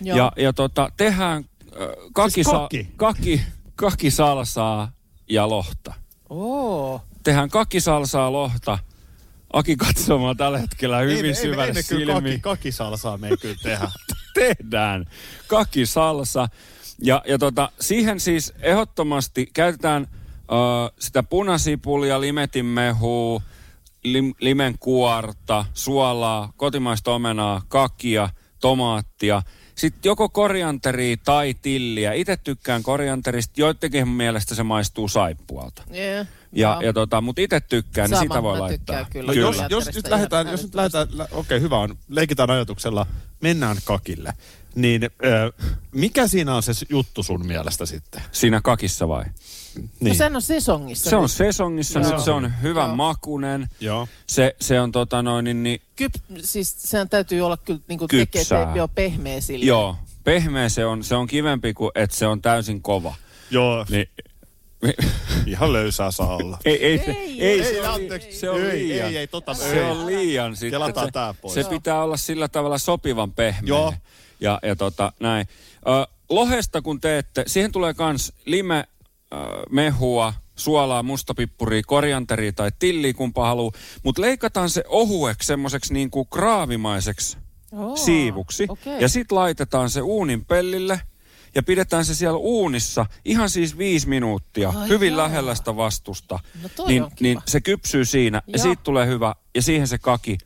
Joo. 0.02 0.16
Ja, 0.18 0.32
ja 0.36 0.52
tota, 0.52 0.92
tehdään 0.96 1.44
äh, 1.66 1.88
kaki, 2.12 2.30
Siis 2.30 2.46
sa- 2.46 2.52
kaki? 2.52 2.88
kaki, 2.96 3.40
kaki 3.76 4.10
salsaa 4.10 4.92
ja 5.28 5.48
lohta. 5.48 5.94
Oo. 6.30 7.02
Tehdään 7.22 7.50
kaki 7.50 7.80
salsaa 7.80 8.32
lohta. 8.32 8.78
Aki 9.52 9.76
katsomaan 9.76 10.36
tällä 10.36 10.58
hetkellä 10.58 10.98
hyvin 10.98 11.24
ei, 11.24 11.34
syvälle 11.34 11.78
ei 11.78 11.82
kyllä 11.88 12.12
kaki, 12.12 12.24
silmiin. 12.24 12.40
kakisalsaa 12.40 13.18
me 13.18 13.28
ei 13.28 13.36
kyllä 13.36 13.56
tehdä. 13.62 13.90
Tehdään 14.34 15.06
kaki 15.46 15.86
salsa. 15.86 16.48
Ja, 17.02 17.22
ja 17.26 17.38
tota, 17.38 17.72
siihen 17.80 18.20
siis 18.20 18.52
ehdottomasti 18.60 19.46
käytetään 19.52 20.06
ö, 20.12 20.92
sitä 20.98 21.22
punasipulia, 21.22 22.20
limetinmehua, 22.20 23.42
lim, 24.04 24.34
limenkuorta, 24.40 25.64
suolaa, 25.74 26.52
kotimaista 26.56 27.10
omenaa, 27.10 27.62
kakia, 27.68 28.28
tomaattia. 28.60 29.42
Sitten 29.80 30.08
joko 30.10 30.28
korianteria 30.28 31.16
tai 31.24 31.54
tilliä. 31.62 32.12
Itse 32.12 32.36
tykkään 32.36 32.82
korianterista, 32.82 33.60
joidenkin 33.60 34.08
mielestä 34.08 34.54
se 34.54 34.62
maistuu 34.62 35.08
saippualta. 35.08 35.82
Yeah. 35.94 36.26
Ja, 36.52 36.68
Joo. 36.68 36.80
ja 36.80 36.92
tota, 36.92 37.20
mutta 37.20 37.40
itse 37.40 37.60
tykkään, 37.60 38.10
niin 38.10 38.20
sitä 38.20 38.42
voi 38.42 38.58
laittaa. 38.58 38.96
tykkään 38.96 39.12
kyllä. 39.12 39.26
No 39.26 39.32
Kyllä. 39.32 39.66
jos, 39.70 39.86
jos 39.86 39.94
nyt 39.96 40.08
lähdetään, 40.08 40.46
jos 40.48 40.62
nyt 40.62 40.74
lähdetään, 40.74 41.08
lä- 41.10 41.24
okei 41.24 41.38
okay, 41.38 41.60
hyvä 41.60 41.78
on, 41.78 41.98
leikitään 42.08 42.50
ajatuksella, 42.50 43.06
mennään 43.40 43.76
kakille. 43.84 44.32
Niin 44.74 45.02
ö, 45.04 45.52
mikä 45.92 46.26
siinä 46.26 46.54
on 46.54 46.62
se 46.62 46.72
juttu 46.88 47.22
sun 47.22 47.46
mielestä 47.46 47.86
sitten? 47.86 48.22
Siinä 48.32 48.60
kakissa 48.60 49.08
vai? 49.08 49.24
No 49.76 49.82
Niin. 50.00 50.14
sen 50.16 50.36
on 50.36 50.42
sesongissa. 50.42 51.10
Se 51.10 51.16
on 51.16 51.28
sesongissa 51.28 52.00
Joo. 52.00 52.10
nyt, 52.10 52.20
se 52.24 52.30
on 52.30 52.52
hyvän 52.62 52.86
Joo. 52.86 52.96
makunen. 52.96 53.68
Joo. 53.80 54.08
Se, 54.26 54.56
se 54.60 54.80
on 54.80 54.92
tota 54.92 55.22
noin, 55.22 55.44
niin, 55.44 55.62
niin 55.62 55.82
Kyp, 55.96 56.14
siis 56.42 56.74
sehän 56.78 57.08
täytyy 57.08 57.40
olla 57.40 57.56
kyllä 57.56 57.80
niinku 57.88 58.08
tekee, 58.08 58.42
joo, 58.74 58.88
pehmeä 58.88 59.40
sille. 59.40 59.64
joo, 59.64 59.96
pehmeä 60.24 60.68
se 60.68 60.86
on, 60.86 61.04
se 61.04 61.14
on 61.14 61.26
kivempi 61.26 61.74
kuin, 61.74 61.90
että 61.94 62.16
se 62.16 62.26
on 62.26 62.42
täysin 62.42 62.82
kova. 62.82 63.14
Joo, 63.50 63.86
Niin, 63.90 64.08
ihan 65.46 65.72
löysää 65.72 66.10
saa 66.10 66.36
olla. 66.36 66.58
ei, 66.64 66.84
ei, 66.86 66.98
se, 66.98 67.04
Ei, 67.10 67.42
ei, 67.42 67.60
ei, 67.62 67.74
se, 67.74 67.80
on, 67.88 67.94
anteeksi. 67.94 68.32
se 68.32 68.50
on 68.50 68.60
Ei, 68.60 68.88
liian. 68.88 69.08
ei, 69.08 69.16
ei, 69.16 69.26
tota- 69.26 69.54
se 69.54 69.84
ei. 69.84 69.90
on 69.90 70.06
liian 70.06 70.56
sitten. 70.56 70.70
Kelataan 70.70 71.06
se, 71.06 71.10
tää 71.12 71.34
pois. 71.34 71.54
se 71.54 71.64
pitää 71.64 72.02
olla 72.02 72.16
sillä 72.16 72.48
tavalla 72.48 72.78
sopivan 72.78 73.32
pehmeä. 73.32 73.68
Joo. 73.68 73.94
Ja, 74.40 74.58
ja 74.62 74.76
tota, 74.76 75.12
näin. 75.20 75.46
Ö, 75.88 76.06
lohesta 76.30 76.82
kun 76.82 77.00
teette, 77.00 77.44
siihen 77.46 77.72
tulee 77.72 77.94
kans 77.94 78.32
lime, 78.44 78.84
ö, 79.34 79.36
mehua, 79.70 80.34
suolaa, 80.56 81.02
mustapippuria, 81.02 81.82
korianteria 81.86 82.52
tai 82.52 82.70
tilliä, 82.78 83.14
kumpa 83.14 83.46
haluu. 83.46 83.72
Mutta 84.02 84.22
leikataan 84.22 84.70
se 84.70 84.84
ohueksi, 84.88 85.46
semmoiseksi 85.46 85.92
niin 85.92 86.10
kuin 86.10 86.28
kraavimaiseksi 86.28 87.38
Oo, 87.72 87.96
siivuksi. 87.96 88.66
okei. 88.68 89.00
Ja 89.00 89.08
sitten 89.08 89.36
laitetaan 89.38 89.90
se 89.90 90.00
uunin 90.00 90.44
pellille 90.44 91.00
ja 91.54 91.62
pidetään 91.62 92.04
se 92.04 92.14
siellä 92.14 92.38
uunissa 92.38 93.06
ihan 93.24 93.50
siis 93.50 93.78
viisi 93.78 94.08
minuuttia, 94.08 94.72
Ai 94.76 94.88
hyvin 94.88 95.08
jaa. 95.12 95.16
lähellä 95.24 95.54
sitä 95.54 95.76
vastusta. 95.76 96.38
No 96.62 96.84
niin, 96.86 97.06
niin 97.20 97.38
se 97.46 97.60
kypsyy 97.60 98.04
siinä 98.04 98.42
ja 98.46 98.52
Joo. 98.58 98.62
siitä 98.62 98.82
tulee 98.82 99.06
hyvä 99.06 99.34
ja 99.54 99.62
siihen 99.62 99.88
se 99.88 99.98
kaki. 99.98 100.38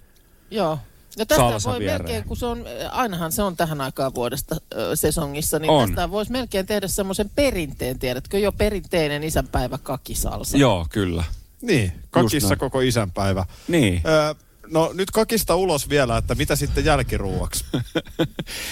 Joo. 0.51 0.79
Ja 1.18 1.27
tästä 1.27 1.42
Salsa 1.42 1.70
voi 1.70 1.79
viereen. 1.81 2.00
melkein, 2.03 2.24
kun 2.24 2.37
se 2.37 2.46
on, 2.46 2.64
ainahan 2.90 3.33
se 3.33 3.42
on 3.42 3.57
tähän 3.57 3.81
aikaan 3.81 4.14
vuodesta 4.14 4.57
ö, 4.74 4.96
sesongissa, 4.96 5.59
niin 5.59 5.70
On. 5.70 5.88
tästä 5.88 6.11
voisi 6.11 6.33
melkein 6.33 6.66
tehdä 6.66 6.88
semmoisen 6.88 7.31
perinteen, 7.35 7.98
tiedätkö, 7.98 8.38
jo 8.38 8.53
perinteinen 8.53 9.22
isänpäivä 9.22 9.79
kakisalsa. 9.79 10.57
Joo, 10.57 10.87
kyllä. 10.90 11.24
Niin, 11.62 11.92
kakissa 12.11 12.57
koko 12.57 12.81
isänpäivä. 12.81 13.44
Niin. 13.68 14.03
Öö, 14.07 14.35
no 14.70 14.90
nyt 14.94 15.11
kakista 15.11 15.57
ulos 15.57 15.88
vielä, 15.88 16.16
että 16.16 16.35
mitä 16.35 16.57
sitten 16.57 16.85
jälkiruuaksi? 16.85 17.64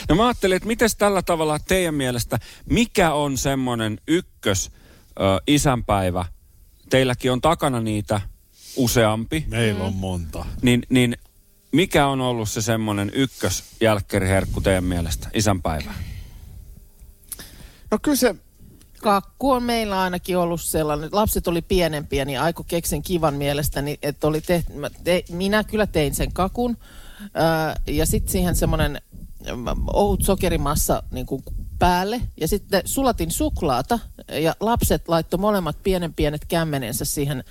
No 0.08 0.14
mä 0.14 0.26
ajattelin, 0.26 0.56
että 0.56 0.66
miten 0.66 0.88
tällä 0.98 1.22
tavalla 1.22 1.58
teidän 1.58 1.94
mielestä, 1.94 2.38
mikä 2.66 3.12
on 3.14 3.38
semmoinen 3.38 4.00
ykkös 4.08 4.70
ö, 5.20 5.22
isänpäivä? 5.46 6.24
Teilläkin 6.90 7.32
on 7.32 7.40
takana 7.40 7.80
niitä 7.80 8.20
useampi. 8.76 9.44
Meillä 9.48 9.84
on 9.84 9.94
monta. 9.94 10.44
Niin, 10.62 10.82
niin 10.88 11.16
mikä 11.72 12.06
on 12.06 12.20
ollut 12.20 12.50
se 12.50 12.62
semmoinen 12.62 13.10
ykkös 13.14 13.64
jälkkeriherkku 13.80 14.60
teidän 14.60 14.84
mielestä, 14.84 15.28
isänpäivä? 15.34 15.94
No 17.90 17.98
kyllä 18.02 18.16
se, 18.16 18.34
Kakku 19.02 19.50
on 19.50 19.62
meillä 19.62 20.00
ainakin 20.00 20.38
ollut 20.38 20.60
sellainen. 20.60 21.08
Lapset 21.12 21.48
oli 21.48 21.62
pienempiä, 21.62 22.24
niin 22.24 22.40
Aiko 22.40 22.64
keksin 22.64 23.02
kivan 23.02 23.34
mielestäni, 23.34 23.98
että 24.02 24.26
oli 24.26 24.40
tehty, 24.40 24.72
mä 24.72 24.90
te, 25.04 25.24
minä 25.30 25.64
kyllä 25.64 25.86
tein 25.86 26.14
sen 26.14 26.32
kakun. 26.32 26.76
Ää, 27.34 27.80
ja 27.86 28.06
sitten 28.06 28.32
siihen 28.32 28.56
semmoinen 28.56 29.00
ohut 29.92 30.22
sokerimassa 30.22 31.02
niin 31.10 31.26
kuin 31.26 31.42
päälle. 31.78 32.20
Ja 32.40 32.48
sitten 32.48 32.82
sulatin 32.84 33.30
suklaata 33.30 33.98
ja 34.28 34.56
lapset 34.60 35.08
laittoi 35.08 35.40
molemmat 35.40 35.82
pienen 35.82 36.14
pienet 36.14 36.44
kämmenensä 36.44 37.04
siihen 37.04 37.44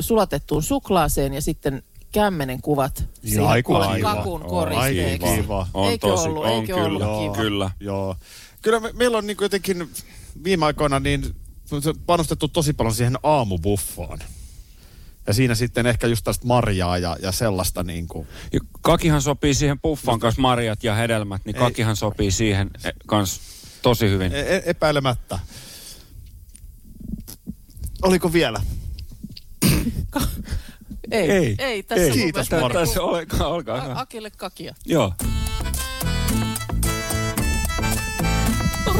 sulatettuun 0.00 0.62
suklaaseen 0.62 1.34
ja 1.34 1.42
sitten 1.42 1.82
kämmenen 2.12 2.62
kuvat 2.62 3.04
siihen 3.24 3.46
kakun 4.02 4.40
koristeeksi. 4.40 5.26
aiku 5.26 5.42
kiva. 5.42 5.66
On 5.74 5.90
Eikö 5.90 6.06
tosi, 6.06 6.28
ollut, 6.28 6.44
on 6.44 6.50
eikö 6.50 6.74
kyllä, 6.74 7.06
ollut 7.08 7.22
kiva? 7.22 7.36
kyllä. 7.36 7.70
Joo. 7.80 8.16
Kyllä 8.62 8.80
me, 8.80 8.90
meillä 8.92 9.18
on 9.18 9.26
niin 9.26 9.36
jotenkin 9.40 9.90
viime 10.44 10.66
aikoina 10.66 11.00
niin 11.00 11.34
panostettu 12.06 12.48
tosi 12.48 12.72
paljon 12.72 12.94
siihen 12.94 13.18
aamubuffaan. 13.22 14.18
Ja 15.26 15.34
siinä 15.34 15.54
sitten 15.54 15.86
ehkä 15.86 16.06
just 16.06 16.24
tästä 16.24 16.46
marjaa 16.46 16.98
ja, 16.98 17.16
ja 17.22 17.32
sellaista 17.32 17.82
niin 17.82 18.08
kuin. 18.08 18.26
Ja 18.52 18.60
Kakihan 18.80 19.22
sopii 19.22 19.54
siihen 19.54 19.80
puffan 19.80 20.20
kanssa 20.20 20.42
marjat 20.42 20.84
ja 20.84 20.94
hedelmät, 20.94 21.42
niin 21.44 21.56
kakihan 21.56 21.96
sopii 21.96 22.30
siihen 22.30 22.70
eh, 22.84 22.92
kans 23.06 23.40
tosi 23.82 24.10
hyvin. 24.10 24.32
E- 24.34 24.40
e- 24.56 24.62
epäilemättä. 24.66 25.38
Oliko 28.02 28.32
vielä? 28.32 28.62
Ei, 31.10 31.30
Ei. 31.30 31.54
ei 31.58 31.82
tässä 31.82 32.04
Ei. 32.04 32.12
Kiitos, 32.12 32.50
Markus. 32.50 32.72
Tässä 32.72 33.02
olkaa, 33.02 33.48
olkaa 33.48 33.76
A- 33.76 33.80
hyvä. 33.80 33.94
Akille 34.00 34.30
kakia. 34.30 34.74
Joo. 34.86 35.12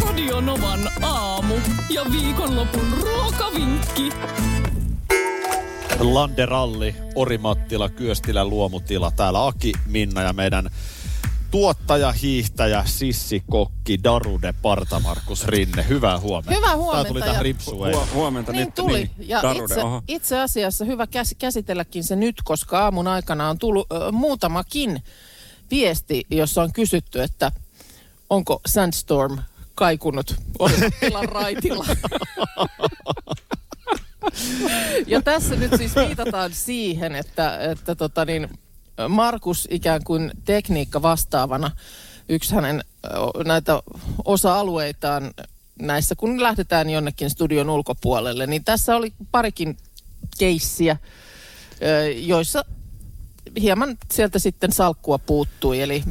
Radio 0.06 0.40
Novan 0.40 0.80
aamu 1.02 1.54
ja 1.90 2.02
viikonlopun 2.12 2.86
ruokavinkki. 3.00 4.08
Landeralli, 6.00 6.94
Orimattila, 7.14 7.88
Kyöstilä, 7.88 8.44
Luomutila. 8.44 9.10
Täällä 9.10 9.46
Aki, 9.46 9.72
Minna 9.86 10.22
ja 10.22 10.32
meidän 10.32 10.70
tuottaja, 11.50 12.12
hiihtäjä, 12.12 12.82
Sissi, 12.86 13.42
Kokki, 13.50 13.98
Darude, 14.04 14.54
Parta, 14.62 15.00
Markus 15.00 15.44
Rinne. 15.44 15.88
Hyvää 15.88 16.18
huomenta. 16.20 16.54
Hyvää 16.54 16.76
huomenta 16.76 17.02
Tää 17.02 17.08
tuli 17.08 17.20
tähän 17.20 17.42
ripsuun. 17.42 17.88
Hu- 17.92 18.14
huomenta 18.14 18.52
Niin 18.52 18.64
nyt. 18.64 18.74
tuli. 18.74 19.10
Ja 19.18 19.42
Darude, 19.42 19.64
itse, 19.64 19.82
oho. 19.84 20.02
itse 20.08 20.40
asiassa 20.40 20.84
hyvä 20.84 21.06
käs, 21.06 21.34
käsitelläkin 21.38 22.04
se 22.04 22.16
nyt, 22.16 22.36
koska 22.44 22.78
aamun 22.84 23.08
aikana 23.08 23.50
on 23.50 23.58
tullut 23.58 23.86
ö, 23.92 24.12
muutamakin 24.12 25.02
viesti, 25.70 26.26
jossa 26.30 26.62
on 26.62 26.72
kysytty, 26.72 27.22
että 27.22 27.52
onko 28.30 28.60
Sandstorm 28.66 29.38
kaikunut 29.74 30.34
Orimattilan 30.58 31.28
raitilla. 31.28 31.86
ja 35.06 35.22
tässä 35.22 35.56
nyt 35.56 35.72
siis 35.76 35.96
viitataan 35.96 36.52
siihen, 36.52 37.14
että, 37.14 37.58
että 37.58 37.94
tota 37.94 38.24
niin, 38.24 38.48
Markus 39.08 39.68
ikään 39.70 40.04
kuin 40.04 40.30
tekniikka 40.44 41.02
vastaavana, 41.02 41.70
yksi 42.28 42.54
hänen 42.54 42.84
näitä 43.44 43.82
osa-alueitaan 44.24 45.30
näissä, 45.80 46.14
kun 46.14 46.42
lähdetään 46.42 46.90
jonnekin 46.90 47.30
studion 47.30 47.70
ulkopuolelle, 47.70 48.46
niin 48.46 48.64
tässä 48.64 48.96
oli 48.96 49.12
parikin 49.30 49.76
keissiä, 50.38 50.96
joissa 52.16 52.64
hieman 53.60 53.98
sieltä 54.12 54.38
sitten 54.38 54.72
salkkua 54.72 55.18
puuttui. 55.18 55.80
Eli 55.80 56.02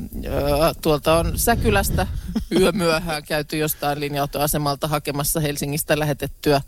tuolta 0.81 1.19
on 1.19 1.39
Säkylästä 1.39 2.07
yömyöhään 2.59 3.23
käyty 3.23 3.57
jostain 3.57 3.99
linja-autoasemalta 3.99 4.87
hakemassa 4.87 5.39
Helsingistä 5.39 5.99
lähetettyä 5.99 6.61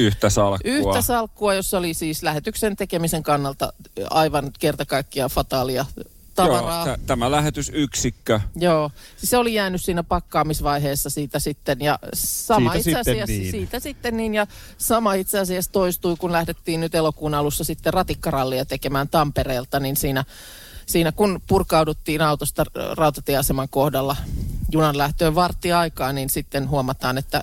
Yhtä 0.00 0.30
salkkua. 0.30 0.72
Yhtä 0.72 1.02
salkkua, 1.02 1.54
jossa 1.54 1.78
oli 1.78 1.94
siis 1.94 2.22
lähetyksen 2.22 2.76
tekemisen 2.76 3.22
kannalta 3.22 3.72
aivan 4.10 4.50
kerta 4.58 4.84
kaikkiaan 4.86 5.30
fataalia 5.30 5.86
tavaraa. 6.34 6.86
Joo, 6.86 6.96
t- 6.96 7.06
tämä 7.06 7.30
lähetysyksikkö. 7.30 8.40
Joo, 8.56 8.90
siis 9.16 9.30
se 9.30 9.36
oli 9.36 9.54
jäänyt 9.54 9.82
siinä 9.82 10.02
pakkaamisvaiheessa 10.02 11.10
siitä 11.10 11.38
sitten 11.38 11.80
ja 11.80 11.98
sama 12.14 12.72
Siitä 12.72 12.78
itse 12.78 12.90
sitten 12.90 13.00
asiassa 13.00 13.32
niin. 13.32 13.50
siitä 13.50 13.80
sitten 13.80 14.16
niin 14.16 14.34
ja 14.34 14.46
sama 14.78 15.14
itse 15.14 15.38
asiassa 15.38 15.72
toistui, 15.72 16.16
kun 16.16 16.32
lähdettiin 16.32 16.80
nyt 16.80 16.94
elokuun 16.94 17.34
alussa 17.34 17.64
sitten 17.64 17.94
ratikkarallia 17.94 18.64
tekemään 18.64 19.08
Tampereelta, 19.08 19.80
niin 19.80 19.96
siinä, 19.96 20.24
siinä 20.86 21.12
kun 21.12 21.40
purkauduttiin 21.46 22.22
autosta 22.22 22.64
rautatieaseman 22.92 23.68
kohdalla 23.68 24.16
junan 24.72 24.98
lähtöön 24.98 25.34
varttiaikaa, 25.34 26.12
niin 26.12 26.30
sitten 26.30 26.68
huomataan, 26.68 27.18
että 27.18 27.40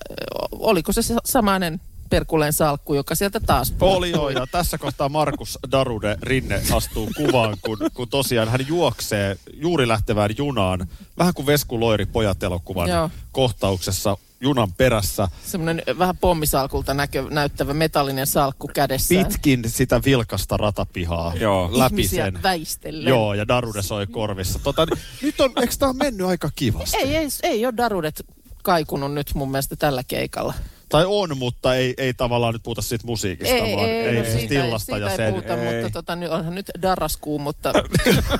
oliko 0.52 0.94
se 0.94 1.02
se 1.02 1.16
samainen 1.26 1.82
perkuleen 2.10 2.54
salkku, 2.54 2.94
joka 2.94 3.16
sieltä 3.16 3.40
taas 3.40 3.74
Oli 3.82 4.12
joo, 4.12 4.30
ja 4.30 4.48
tässä 4.52 4.78
kohtaa 4.78 5.10
Markus 5.10 5.60
Darude 5.72 6.18
Rinne 6.22 6.62
astuu 6.72 7.10
kuvaan, 7.16 7.58
kun, 7.62 7.78
kun 7.94 8.10
tosiaan 8.10 8.50
hän 8.50 8.68
juoksee 8.68 9.38
juuri 9.54 9.88
lähtevään 9.88 10.30
junaan, 10.38 10.88
vähän 11.18 11.34
kuin 11.34 11.46
Vesku 11.46 11.80
Loiri 11.80 12.06
pojat-elokuvan 12.06 12.90
Joo. 12.90 13.10
kohtauksessa 13.32 14.18
junan 14.42 14.74
perässä, 14.74 15.28
semmoinen 15.46 15.84
vähän 16.00 16.18
pommisalkulta 16.18 16.94
näkö, 16.94 17.26
näyttävä 17.30 17.74
metallinen 17.74 18.28
salkku 18.28 18.70
kädessään. 18.74 19.26
pitkin 19.26 19.64
sitä 19.68 20.02
vilkasta 20.06 20.58
ratapihaa 20.58 21.34
Joo. 21.36 21.70
läpi 21.74 21.96
Ihmisiä 21.96 22.26
sen. 22.26 22.44
väistellen. 22.44 23.10
Joo, 23.10 23.34
ja 23.34 23.48
Darude 23.48 23.82
soi 23.82 24.08
korvissa. 24.08 24.60
Tota, 24.60 24.88
nyt 25.22 25.42
on, 25.42 25.52
eikö 25.62 25.74
tämä 25.80 25.94
mennyt 25.94 26.28
aika 26.28 26.50
kivasti? 26.56 26.98
Ei, 26.98 27.16
ei, 27.16 27.28
ei 27.44 27.66
ole 27.66 27.74
Darudet 27.78 28.26
kaikunut 28.64 29.14
nyt 29.14 29.32
mun 29.34 29.52
mielestä 29.52 29.76
tällä 29.76 30.04
keikalla. 30.08 30.54
Tai 30.90 31.06
on, 31.08 31.38
mutta 31.38 31.76
ei, 31.76 31.94
ei 31.98 32.14
tavallaan 32.14 32.54
nyt 32.54 32.64
puhuta 32.64 32.82
siitä 32.82 33.08
musiikista, 33.08 33.56
Ei, 33.56 33.76
vaan 33.76 33.90
ei, 33.90 33.96
ei, 34.08 34.16
no 34.18 34.24
siis 34.24 34.34
siitä, 34.38 34.48
tillasta 34.50 34.96
ei, 34.96 35.02
ja 35.02 35.16
sen. 35.16 35.26
ei 35.26 35.32
puhuta, 35.32 35.54
ei. 35.54 35.74
mutta 35.84 35.90
tota, 35.94 36.16
nyt 36.16 36.32
onhan 36.32 36.56
nyt 36.56 36.72
darraskuu, 36.82 37.40
mutta, 37.40 37.74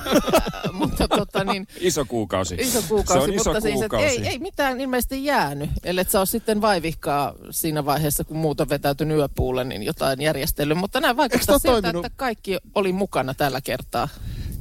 mutta 0.72 1.08
tota 1.08 1.44
niin, 1.44 1.66
Iso 1.80 2.04
kuukausi. 2.04 2.54
iso 2.54 2.82
kuukausi, 2.88 3.24
Se 3.26 3.30
on 3.30 3.34
iso 3.34 3.50
mutta 3.50 3.60
siis, 3.60 3.74
että 3.82 3.88
kuukausi. 3.96 4.20
ei, 4.20 4.26
ei 4.28 4.38
mitään 4.38 4.80
ilmeisesti 4.80 5.24
jäänyt, 5.24 5.70
ellei 5.84 6.04
sä 6.04 6.18
ole 6.20 6.26
sitten 6.26 6.60
vaivihkaa 6.60 7.34
siinä 7.50 7.84
vaiheessa, 7.84 8.24
kun 8.24 8.36
muut 8.36 8.60
on 8.60 8.68
vetäytynyt 8.68 9.16
yöpuulle, 9.18 9.64
niin 9.64 9.82
jotain 9.82 10.20
järjestelyä. 10.20 10.74
Mutta 10.74 11.00
näin 11.00 11.16
vaikuttaa 11.16 11.58
siltä, 11.58 11.72
toiminut? 11.82 12.04
että 12.06 12.16
kaikki 12.16 12.58
oli 12.74 12.92
mukana 12.92 13.34
tällä 13.34 13.60
kertaa. 13.60 14.08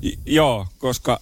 J- 0.01 0.13
joo, 0.25 0.67
koska 0.77 1.19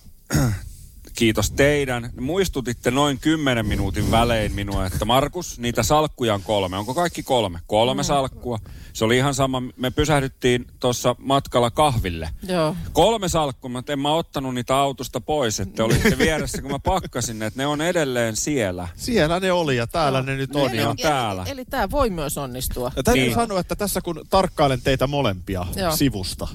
kiitos 1.15 1.51
teidän. 1.51 2.10
Muistutitte 2.19 2.91
noin 2.91 3.19
10 3.19 3.65
minuutin 3.65 4.12
välein 4.12 4.54
minua, 4.54 4.86
että 4.86 5.06
Markus, 5.06 5.60
niitä 5.60 5.84
salkkuja 5.84 6.34
on 6.34 6.41
kolme. 6.43 6.78
Onko 6.78 6.93
kaikki 6.93 7.23
kolme? 7.23 7.60
Kolme 7.67 8.01
Mm. 8.01 8.06
salkkua. 8.06 8.60
Se 8.93 9.06
oli 9.06 9.17
ihan 9.17 9.34
sama. 9.34 9.62
Me 9.78 9.91
pysähdyttiin 9.91 10.67
tuossa 10.80 11.15
matkalla 11.19 11.71
kahville. 11.71 12.30
Joo. 12.47 12.75
Kolme 12.93 13.30
salkkua, 13.30 13.69
mutta 13.69 13.93
en 13.93 13.99
mä 13.99 14.13
ottanut 14.13 14.54
niitä 14.54 14.75
autosta 14.78 15.21
pois, 15.21 15.60
että 15.60 15.84
olitte 15.84 16.17
vieressä, 16.25 16.62
kun 16.62 16.71
mä 16.71 16.80
pakkasin 16.80 17.39
ne, 17.39 17.45
että 17.45 17.62
ne 17.62 17.67
on 17.67 17.82
edelleen 17.82 18.36
siellä. 18.36 18.88
Siellä 18.95 19.39
ne 19.39 19.51
oli 19.51 19.78
ja 19.78 19.88
täällä 19.88 20.21
ne 20.21 20.36
nyt 20.36 20.56
on. 20.56 20.71
Ne 20.71 20.78
Ja, 20.78 20.89
on 20.89 20.97
täällä. 20.97 21.41
Eli, 21.43 21.51
eli 21.51 21.65
tämä 21.65 21.91
voi 21.91 22.10
myös 22.10 22.38
onnistua. 22.38 22.91
ja 22.95 23.04
täytyy 23.04 23.23
Niin. 23.23 23.36
sanoa, 23.36 23.60
että 23.60 23.75
tässä 23.75 24.01
kun 24.01 24.21
tarkkailen 24.30 24.82
teitä 24.82 25.08
molempia 25.08 25.65
Joo. 25.75 25.95
sivusta, 25.95 26.47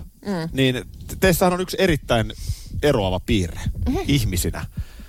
niin 0.52 0.74
te- 1.06 1.16
teissähän 1.20 1.52
on 1.52 1.60
yksi 1.60 1.76
erittäin 1.80 2.32
eroava 2.82 3.20
piirre 3.20 3.60
ihmisinä. 4.06 4.66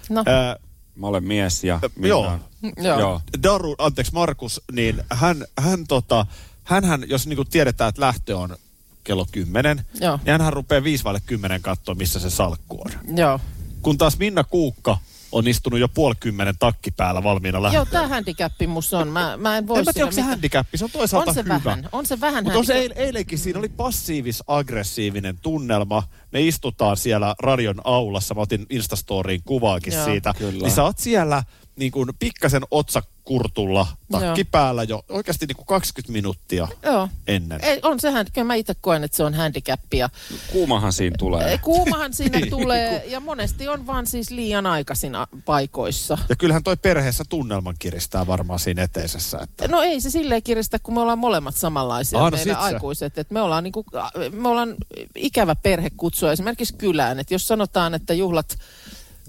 No, 0.10 0.24
Ää, 0.26 0.56
Mä 0.95 1.08
olen 1.08 1.24
mies 1.24 1.63
ja 1.63 1.80
minä 1.95 2.08
joo. 2.08 2.39
joo. 2.84 3.00
joo. 3.00 3.21
Daru, 3.43 3.76
anteeksi 3.78 4.13
Markus, 4.13 4.62
niin 4.71 5.04
hän, 5.10 5.45
hän 5.60 5.88
tota, 5.88 6.26
hänhän, 6.63 7.04
jos 7.10 7.28
niinku 7.28 7.45
tiedetään, 7.45 7.89
että 7.89 8.02
lähtö 8.02 8.38
on 8.38 8.56
kello 9.04 9.28
10, 9.32 9.86
Joo. 10.02 10.17
niin 10.17 10.32
hänhän 10.32 10.54
rupeaa 10.54 10.84
5 10.84 11.04
vaille 11.04 11.21
10 11.26 11.62
katsoa, 11.62 11.95
missä 11.95 12.19
se 12.19 12.30
salkku 12.30 12.82
on. 12.86 13.17
Joo. 13.17 13.39
Kun 13.82 13.97
taas 13.97 14.17
Minna 14.17 14.43
Kuukka 14.43 14.97
on 15.32 15.48
istunut 15.48 15.80
jo 15.80 15.88
puoli 15.88 16.15
kymmenen 16.20 16.56
takki 16.60 16.91
päällä 16.91 17.24
valmiina 17.24 17.62
lähteä. 17.63 17.78
Joo, 17.78 17.86
tämä 17.86 18.08
handicappi 18.08 18.67
musta 18.67 19.00
on. 19.00 19.08
Mä, 19.08 19.38
mä 19.38 19.58
en 19.58 19.67
voi 19.67 19.80
en 19.80 19.86
mä 19.86 19.94
tiedä, 19.94 20.06
onko 20.06 20.15
se 20.15 20.22
handicappi, 20.22 20.78
se 20.78 20.84
on 20.86 20.91
toisaalta 20.91 21.30
On 21.30 21.36
se 21.36 21.44
hyvä. 21.44 21.62
vähän, 21.63 21.89
on 21.91 22.06
se 22.06 22.22
vähän 22.22 22.44
Mutta 22.44 22.63
se 22.63 22.74
eil, 22.74 22.94
eilenkin, 22.96 23.39
siinä 23.39 23.60
oli 23.60 23.67
passiivis-aggressiivinen 23.67 25.38
tunnelma. 25.41 26.04
Me 26.32 26.41
istutaan 26.41 26.98
siellä 26.98 27.36
radion 27.39 27.82
aulassa, 27.84 28.36
mä 28.36 28.41
otin 28.41 28.65
Instastoriin 28.70 29.41
kuvaakin 29.46 29.94
Joo. 29.94 30.06
siitä. 30.06 30.34
Kyllä. 30.38 30.63
Niin 30.63 30.72
sä 30.72 30.84
oot 30.84 30.98
siellä 30.98 31.44
niin 31.75 31.91
kuin 31.91 32.10
pikkasen 32.19 32.62
otsakurtulla, 32.71 33.88
takki 34.12 34.41
Joo. 34.41 34.49
päällä 34.51 34.84
jo 34.84 35.03
oikeasti 35.10 35.45
niin 35.45 35.55
kuin 35.55 35.65
20 35.65 36.12
minuuttia 36.12 36.67
Joo. 36.84 37.10
ennen. 37.27 37.63
Ei, 37.63 37.79
on 37.84 37.99
sehän, 37.99 38.25
kyllä 38.34 38.47
mä 38.47 38.55
itse 38.55 38.73
koen, 38.81 39.03
että 39.03 39.17
se 39.17 39.23
on 39.23 39.34
handicappia. 39.34 40.10
Kuumahan 40.51 40.93
siinä 40.93 41.15
tulee. 41.19 41.57
Kuumahan 41.57 42.13
siinä 42.13 42.39
tulee 42.49 43.03
ja 43.07 43.19
monesti 43.19 43.67
on 43.67 43.88
vaan 43.88 44.07
siis 44.07 44.29
liian 44.29 44.65
aikaisin 44.65 45.13
paikoissa. 45.45 46.17
Ja 46.29 46.36
kyllähän 46.36 46.63
toi 46.63 46.77
perheessä 46.77 47.23
tunnelman 47.29 47.75
kiristää 47.79 48.27
varmaan 48.27 48.60
siinä 48.60 48.84
eteisessä. 48.84 49.39
Että... 49.43 49.67
No 49.67 49.81
ei 49.81 50.01
se 50.01 50.10
silleen 50.10 50.43
kiristä, 50.43 50.79
kun 50.79 50.93
me 50.93 51.01
ollaan 51.01 51.19
molemmat 51.19 51.55
samanlaisia 51.55 52.19
Ah, 52.19 52.31
no 52.31 52.38
meidän 52.38 52.57
aikuiset. 52.57 53.17
Et 53.17 53.31
me, 53.31 53.41
ollaan 53.41 53.63
niinku, 53.63 53.86
me 54.31 54.47
ollaan 54.47 54.75
ikävä 55.15 55.55
perhe 55.55 55.89
kutsua 55.97 56.31
esimerkiksi 56.31 56.73
kylään. 56.73 57.19
Et 57.19 57.31
jos 57.31 57.47
sanotaan, 57.47 57.93
että 57.93 58.13
juhlat, 58.13 58.57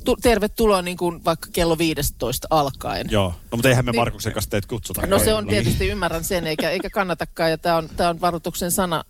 tu, 0.05 0.17
tervetuloa 0.17 0.83
niin 0.83 0.97
kuin 0.97 1.25
vaikka 1.25 1.49
kello 1.53 1.79
15 1.79 2.49
alkaen. 2.51 3.07
Joo, 3.11 3.29
no 3.29 3.57
mutta 3.57 3.69
eihän 3.69 3.85
me 3.85 3.91
Niin. 3.91 4.01
Markuksen 4.01 4.33
kanssa 4.33 4.51
teitä 4.51 4.69
kutsuta. 4.69 5.07
No 5.07 5.19
se 5.19 5.35
on 5.35 5.47
tietysti, 5.47 5.88
ymmärrän 5.88 6.25
sen, 6.25 6.47
eikä, 6.47 6.71
eikä 6.71 6.91
kannatakaan, 6.91 7.51
ja 7.51 7.59
tämä 7.59 7.77
on, 7.77 7.88
tää 7.97 8.09
on 8.11 8.21
varoituksen 8.21 8.71
sana 8.71 9.05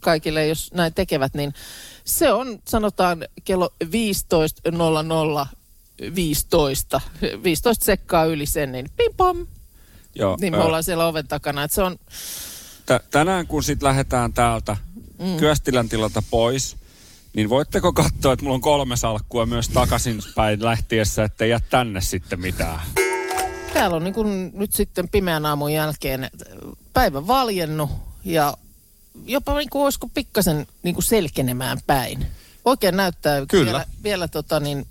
kaikille, 0.00 0.46
jos 0.46 0.70
näin 0.74 0.94
tekevät, 0.94 1.34
niin 1.34 1.54
se 2.04 2.32
on, 2.32 2.58
sanotaan, 2.68 3.24
kello 3.44 3.70
15.00 3.84 5.46
15, 6.14 7.00
15 7.44 7.84
sekkaa 7.84 8.24
yli 8.24 8.46
sen, 8.46 8.72
niin 8.72 8.90
pim 8.96 9.12
pom, 9.16 9.46
Joo, 10.14 10.36
niin 10.40 10.52
me 10.52 10.58
ö, 10.58 10.62
ollaan 10.62 10.84
siellä 10.84 11.06
oven 11.06 11.28
takana. 11.28 11.64
Et 11.64 11.72
se 11.72 11.82
on, 11.82 11.96
tä- 12.86 13.00
tänään 13.10 13.46
kun 13.46 13.62
sitten 13.62 13.86
lähdetään 13.86 14.32
täältä 14.32 14.76
mm. 15.18 15.36
Kyöstilän 15.36 15.88
tilalta 15.88 16.22
pois, 16.30 16.76
niin 17.32 17.48
voitteko 17.48 17.92
katsoa, 17.92 18.32
että 18.32 18.42
mulla 18.42 18.54
on 18.54 18.60
kolme 18.60 18.96
salkkua 18.96 19.46
myös 19.46 19.68
takaisin 19.68 20.20
päin 20.34 20.64
lähtiessä, 20.64 21.24
että 21.24 21.46
jää 21.46 21.60
tänne 21.70 22.00
sitten 22.00 22.40
mitään. 22.40 22.80
täällä 23.72 23.96
on 23.96 24.04
niin 24.04 24.14
kuin 24.14 24.50
nyt 24.54 24.72
sitten 24.72 25.08
pimeän 25.08 25.46
aamun 25.46 25.72
jälkeen 25.72 26.30
päivä 26.92 27.26
valjennut 27.26 27.90
ja 28.24 28.54
jopa 29.26 29.58
niin 29.58 29.70
kuin 29.70 29.84
olisiko 29.84 30.08
pikkasen 30.14 30.66
niin 30.82 30.94
kuin 30.94 31.04
selkenemään 31.04 31.78
päin. 31.86 32.26
Oikein 32.64 32.96
näyttää 32.96 33.46
Kyllä. 33.46 33.64
vielä, 33.64 33.84
vielä 34.02 34.28
tota 34.28 34.60
niin, 34.60 34.86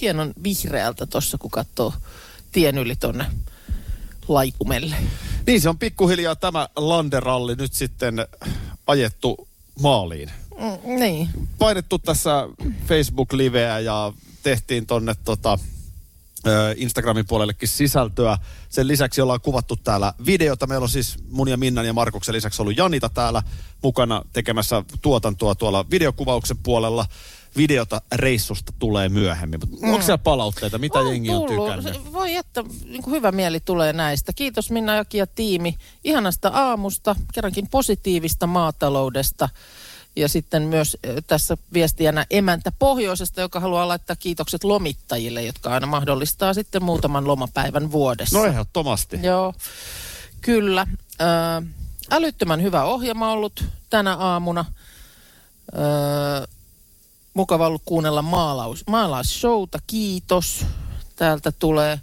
hienon 0.00 0.32
vihreältä 0.42 1.06
tuossa, 1.06 1.38
kun 1.38 1.50
katsoo 1.50 1.92
tien 2.52 2.78
yli 2.78 2.96
tonne 2.96 3.26
laitumelle. 4.28 4.96
Niin 5.46 5.60
se 5.60 5.68
on 5.68 5.78
pikkuhiljaa 5.78 6.36
tämä 6.36 6.68
landeralli 6.76 7.54
nyt 7.54 7.72
sitten 7.72 8.14
ajettu 8.86 9.48
maaliin. 9.80 10.30
Mm, 10.58 10.98
niin. 10.98 11.28
Painettu 11.58 11.98
tässä 11.98 12.48
Facebook-liveä 12.86 13.78
ja 13.78 14.12
tehtiin 14.42 14.86
tonne 14.86 15.14
tota, 15.24 15.58
Instagramin 16.76 17.26
puolellekin 17.26 17.68
sisältöä. 17.68 18.38
Sen 18.68 18.88
lisäksi 18.88 19.20
ollaan 19.20 19.40
kuvattu 19.40 19.76
täällä 19.76 20.12
videota. 20.26 20.66
Meillä 20.66 20.84
on 20.84 20.88
siis 20.88 21.16
mun 21.30 21.48
ja 21.48 21.56
Minnan 21.56 21.86
ja 21.86 21.92
Markuksen 21.92 22.34
lisäksi 22.34 22.62
ollut 22.62 22.76
Janita 22.76 23.08
täällä 23.08 23.42
mukana 23.82 24.22
tekemässä 24.32 24.82
tuotantoa 25.02 25.54
tuolla 25.54 25.84
videokuvauksen 25.90 26.58
puolella. 26.58 27.06
Videota 27.56 28.00
reissusta 28.14 28.72
tulee 28.78 29.08
myöhemmin. 29.08 29.60
Mm. 29.60 29.88
onko 29.90 30.02
siellä 30.02 30.18
palautteita? 30.18 30.78
Mitä 30.78 30.98
On 30.98 31.08
jengi 31.08 31.30
on 31.30 31.46
tullut. 31.46 31.66
tykännyt? 31.66 32.12
Voi 32.12 32.34
että 32.34 32.64
niin 32.84 33.02
kuin 33.02 33.14
hyvä 33.14 33.32
mieli 33.32 33.60
tulee 33.60 33.92
näistä. 33.92 34.32
Kiitos 34.32 34.70
Minna 34.70 34.96
Jaki 34.96 35.18
ja 35.18 35.26
tiimi 35.26 35.76
ihanasta 36.04 36.48
aamusta, 36.48 37.16
kerrankin 37.34 37.68
positiivista 37.68 38.46
maataloudesta. 38.46 39.48
Ja 40.16 40.28
sitten 40.28 40.62
myös 40.62 40.96
tässä 41.26 41.56
viestiänä 41.72 42.26
emäntä 42.30 42.72
Pohjoisesta, 42.78 43.40
joka 43.40 43.60
haluaa 43.60 43.88
laittaa 43.88 44.16
kiitokset 44.16 44.64
lomittajille, 44.64 45.42
jotka 45.42 45.70
aina 45.70 45.86
mahdollistaa 45.86 46.54
sitten 46.54 46.82
muutaman 46.82 47.26
lomapäivän 47.26 47.92
vuodessa. 47.92 48.38
No 48.38 48.44
ehdottomasti. 48.44 49.18
Joo, 49.22 49.54
kyllä. 50.40 50.86
Älyttömän 52.10 52.62
hyvä 52.62 52.84
ohjelma 52.84 53.32
ollut 53.32 53.64
tänä 53.90 54.14
aamuna. 54.14 54.64
Ö, 55.74 56.48
mukava 57.34 57.66
ollut 57.66 57.82
kuunnella 57.84 58.22
maalaus, 58.22 58.84
maalausshowta, 58.86 59.78
kiitos. 59.86 60.66
Täältä 61.16 61.52
tulee. 61.52 62.00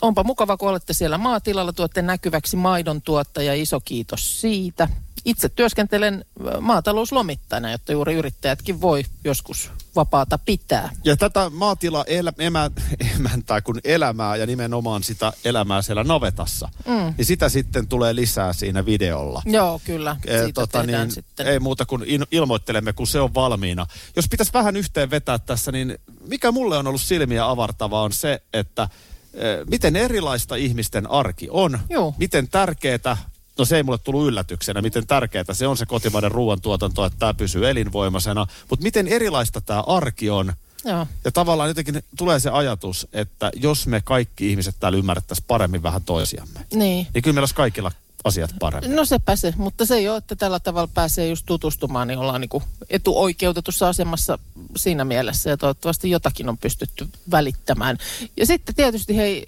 Onpa 0.00 0.24
mukava, 0.24 0.56
kun 0.56 0.68
olette 0.68 0.92
siellä 0.92 1.18
maatilalla, 1.18 1.72
tuotte 1.72 2.02
näkyväksi 2.02 2.56
maidon 2.56 3.02
tuottaja, 3.02 3.54
iso 3.54 3.80
kiitos 3.80 4.40
siitä. 4.40 4.88
Itse 5.26 5.48
työskentelen 5.48 6.24
maatalouslomittajana, 6.60 7.70
jotta 7.70 7.92
juuri 7.92 8.14
yrittäjätkin 8.14 8.80
voi 8.80 9.04
joskus 9.24 9.70
vapaata 9.96 10.38
pitää. 10.38 10.90
Ja 11.04 11.16
tätä 11.16 11.50
maatila 11.50 12.04
elä, 12.06 12.32
emä, 12.38 12.70
emäntää 13.16 13.60
kuin 13.60 13.80
elämää 13.84 14.36
ja 14.36 14.46
nimenomaan 14.46 15.02
sitä 15.02 15.32
elämää 15.44 15.82
siellä 15.82 16.04
navetassa, 16.04 16.68
mm. 16.86 17.14
niin 17.18 17.24
sitä 17.24 17.48
sitten 17.48 17.88
tulee 17.88 18.14
lisää 18.14 18.52
siinä 18.52 18.86
videolla. 18.86 19.42
Joo, 19.46 19.80
kyllä. 19.84 20.16
Eh, 20.26 20.44
Siitä 20.44 20.66
tehdään 20.66 21.10
sitten. 21.10 21.46
Ei 21.46 21.58
muuta 21.58 21.86
kuin 21.86 22.02
in, 22.06 22.26
ilmoittelemme, 22.30 22.92
kun 22.92 23.06
se 23.06 23.20
on 23.20 23.34
valmiina. 23.34 23.86
Jos 24.16 24.28
pitäisi 24.28 24.52
vähän 24.52 24.76
yhteen 24.76 25.10
vetää 25.10 25.38
tässä, 25.38 25.72
niin 25.72 25.98
mikä 26.28 26.52
mulle 26.52 26.78
on 26.78 26.86
ollut 26.86 27.00
silmiä 27.00 27.48
avartavaa 27.48 28.02
on 28.02 28.12
se, 28.12 28.42
että 28.52 28.88
eh, 29.34 29.66
miten 29.70 29.96
erilaista 29.96 30.56
ihmisten 30.56 31.10
arki 31.10 31.48
on. 31.50 31.78
Joo. 31.90 32.14
Miten 32.18 32.48
tärkeää, 32.48 33.16
no 33.58 33.64
se 33.64 33.76
ei 33.76 33.82
mulle 33.82 33.98
tullut 33.98 34.28
yllätyksenä, 34.28 34.82
miten 34.82 35.06
tärkeää 35.06 35.44
se 35.52 35.66
on 35.66 35.76
se 35.76 35.86
kotimainen 35.86 36.30
ruoantuotanto, 36.32 37.04
että 37.04 37.18
tämä 37.18 37.34
pysyy 37.34 37.68
elinvoimaisena. 37.70 38.46
Mutta 38.70 38.82
miten 38.82 39.08
erilaista 39.08 39.60
tämä 39.60 39.80
arki 39.80 40.30
on. 40.30 40.52
Joo. 40.84 41.06
Ja 41.24 41.32
tavallaan 41.32 41.68
jotenkin 41.70 42.02
tulee 42.18 42.40
se 42.40 42.50
ajatus, 42.50 43.06
että 43.12 43.50
jos 43.56 43.86
me 43.86 44.00
kaikki 44.00 44.50
ihmiset 44.50 44.76
täällä 44.80 44.98
ymmärrettäisiin 44.98 45.44
paremmin 45.48 45.82
vähän 45.82 46.02
toisiamme, 46.02 46.60
Niin. 46.74 47.06
niin 47.14 47.22
kyllä 47.22 47.34
meillä 47.34 47.42
olisi 47.42 47.54
kaikilla 47.54 47.92
asiat 48.26 48.50
paremmin. 48.60 48.96
No 48.96 49.04
se, 49.04 49.18
mutta 49.56 49.86
se 49.86 49.94
ei 49.94 50.08
ole, 50.08 50.16
että 50.16 50.36
tällä 50.36 50.60
tavalla 50.60 50.90
pääsee 50.94 51.28
just 51.28 51.46
tutustumaan, 51.46 52.08
niin 52.08 52.18
ollaan 52.18 52.40
niin 52.40 52.62
etuoikeutetussa 52.90 53.88
asemassa 53.88 54.38
siinä 54.76 55.04
mielessä 55.04 55.50
ja 55.50 55.56
toivottavasti 55.56 56.10
jotakin 56.10 56.48
on 56.48 56.58
pystytty 56.58 57.08
välittämään. 57.30 57.98
Ja 58.36 58.46
sitten 58.46 58.74
tietysti 58.74 59.16
hei 59.16 59.42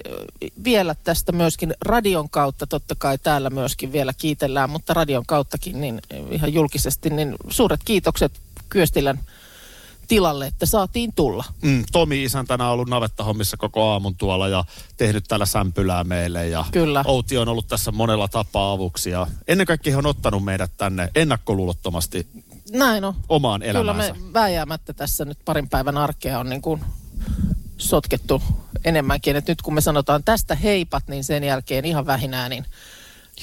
vielä 0.64 0.94
tästä 1.04 1.32
myöskin 1.32 1.74
radion 1.80 2.30
kautta, 2.30 2.66
totta 2.66 2.94
kai 2.98 3.18
täällä 3.18 3.50
myöskin 3.50 3.92
vielä 3.92 4.12
kiitellään, 4.18 4.70
mutta 4.70 4.94
radion 4.94 5.26
kauttakin 5.26 5.80
niin 5.80 6.02
ihan 6.30 6.52
julkisesti, 6.52 7.10
niin 7.10 7.34
suuret 7.50 7.80
kiitokset 7.84 8.32
Kyöstilän 8.68 9.20
tilalle, 10.08 10.46
että 10.46 10.66
saatiin 10.66 11.12
tulla. 11.16 11.44
Mm, 11.62 11.84
Tomi 11.92 12.24
isäntänä 12.24 12.66
on 12.66 12.72
ollut 12.72 12.88
navettahommissa 12.88 13.56
koko 13.56 13.90
aamun 13.90 14.16
tuolla 14.16 14.48
ja 14.48 14.64
tehnyt 14.96 15.24
täällä 15.28 15.46
sämpylää 15.46 16.04
meille. 16.04 16.48
Ja 16.48 16.64
Kyllä. 16.72 17.04
Outi 17.06 17.38
on 17.38 17.48
ollut 17.48 17.68
tässä 17.68 17.92
monella 17.92 18.28
tapaa 18.28 18.72
avuksi 18.72 19.10
ja 19.10 19.26
ennen 19.48 19.66
kaikkea 19.66 19.92
he 19.92 19.96
on 19.96 20.06
ottanut 20.06 20.44
meidät 20.44 20.70
tänne 20.76 21.08
ennakkoluulottomasti 21.14 22.26
Näin 22.72 23.04
on. 23.04 23.14
omaan 23.28 23.60
Kyllä 23.60 23.80
elämäänsä. 23.80 24.14
me 24.14 24.32
vääjäämättä 24.32 24.92
tässä 24.92 25.24
nyt 25.24 25.38
parin 25.44 25.68
päivän 25.68 25.98
arkea 25.98 26.38
on 26.38 26.48
niin 26.48 26.62
kuin 26.62 26.80
sotkettu 27.78 28.42
enemmänkin. 28.84 29.36
Et 29.36 29.48
nyt 29.48 29.62
kun 29.62 29.74
me 29.74 29.80
sanotaan 29.80 30.24
tästä 30.24 30.54
heipat, 30.54 31.08
niin 31.08 31.24
sen 31.24 31.44
jälkeen 31.44 31.84
ihan 31.84 32.06
vähinään 32.06 32.50
niin 32.50 32.66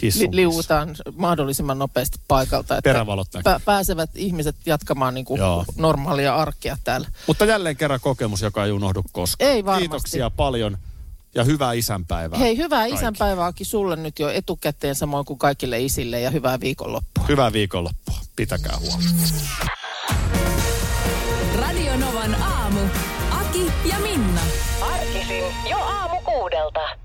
li- 0.01 0.27
liuutaan 0.31 0.95
mahdollisimman 1.15 1.79
nopeasti 1.79 2.17
paikalta. 2.27 2.77
Että 2.77 2.93
näkyy. 2.93 3.65
pääsevät 3.65 4.09
ihmiset 4.15 4.55
jatkamaan 4.65 5.13
niin 5.13 5.25
kuin 5.25 5.39
Joo. 5.39 5.65
normaalia 5.77 6.35
arkea 6.35 6.77
täällä. 6.83 7.07
Mutta 7.27 7.45
jälleen 7.45 7.77
kerran 7.77 7.99
kokemus, 7.99 8.41
joka 8.41 8.65
ei 8.65 8.71
unohdu 8.71 9.01
koskaan. 9.11 9.51
Ei 9.51 9.65
varmasti. 9.65 9.81
Kiitoksia 9.81 10.29
paljon 10.29 10.77
ja 11.35 11.43
hyvää 11.43 11.73
isänpäivää. 11.73 12.39
Hei, 12.39 12.57
hyvää 12.57 12.79
kaikille. 12.79 12.99
isänpäivääkin 12.99 13.65
sulle 13.65 13.95
nyt 13.95 14.19
jo 14.19 14.29
etukäteen, 14.29 14.95
samoin 14.95 15.25
kuin 15.25 15.39
kaikille 15.39 15.79
isille 15.81 16.19
ja 16.19 16.29
hyvää 16.29 16.59
viikonloppua. 16.59 17.25
Hyvää 17.27 17.53
viikonloppua. 17.53 18.15
Pitäkää 18.35 18.77
huolta. 18.79 18.97
Radio 21.55 21.97
Novan 21.97 22.35
aamu. 22.43 22.79
Aki 23.31 23.71
ja 23.89 23.99
Minna. 23.99 24.41
Arkisin 24.81 25.43
jo 25.69 25.77
aamu 25.77 26.21
kuudelta. 26.21 27.04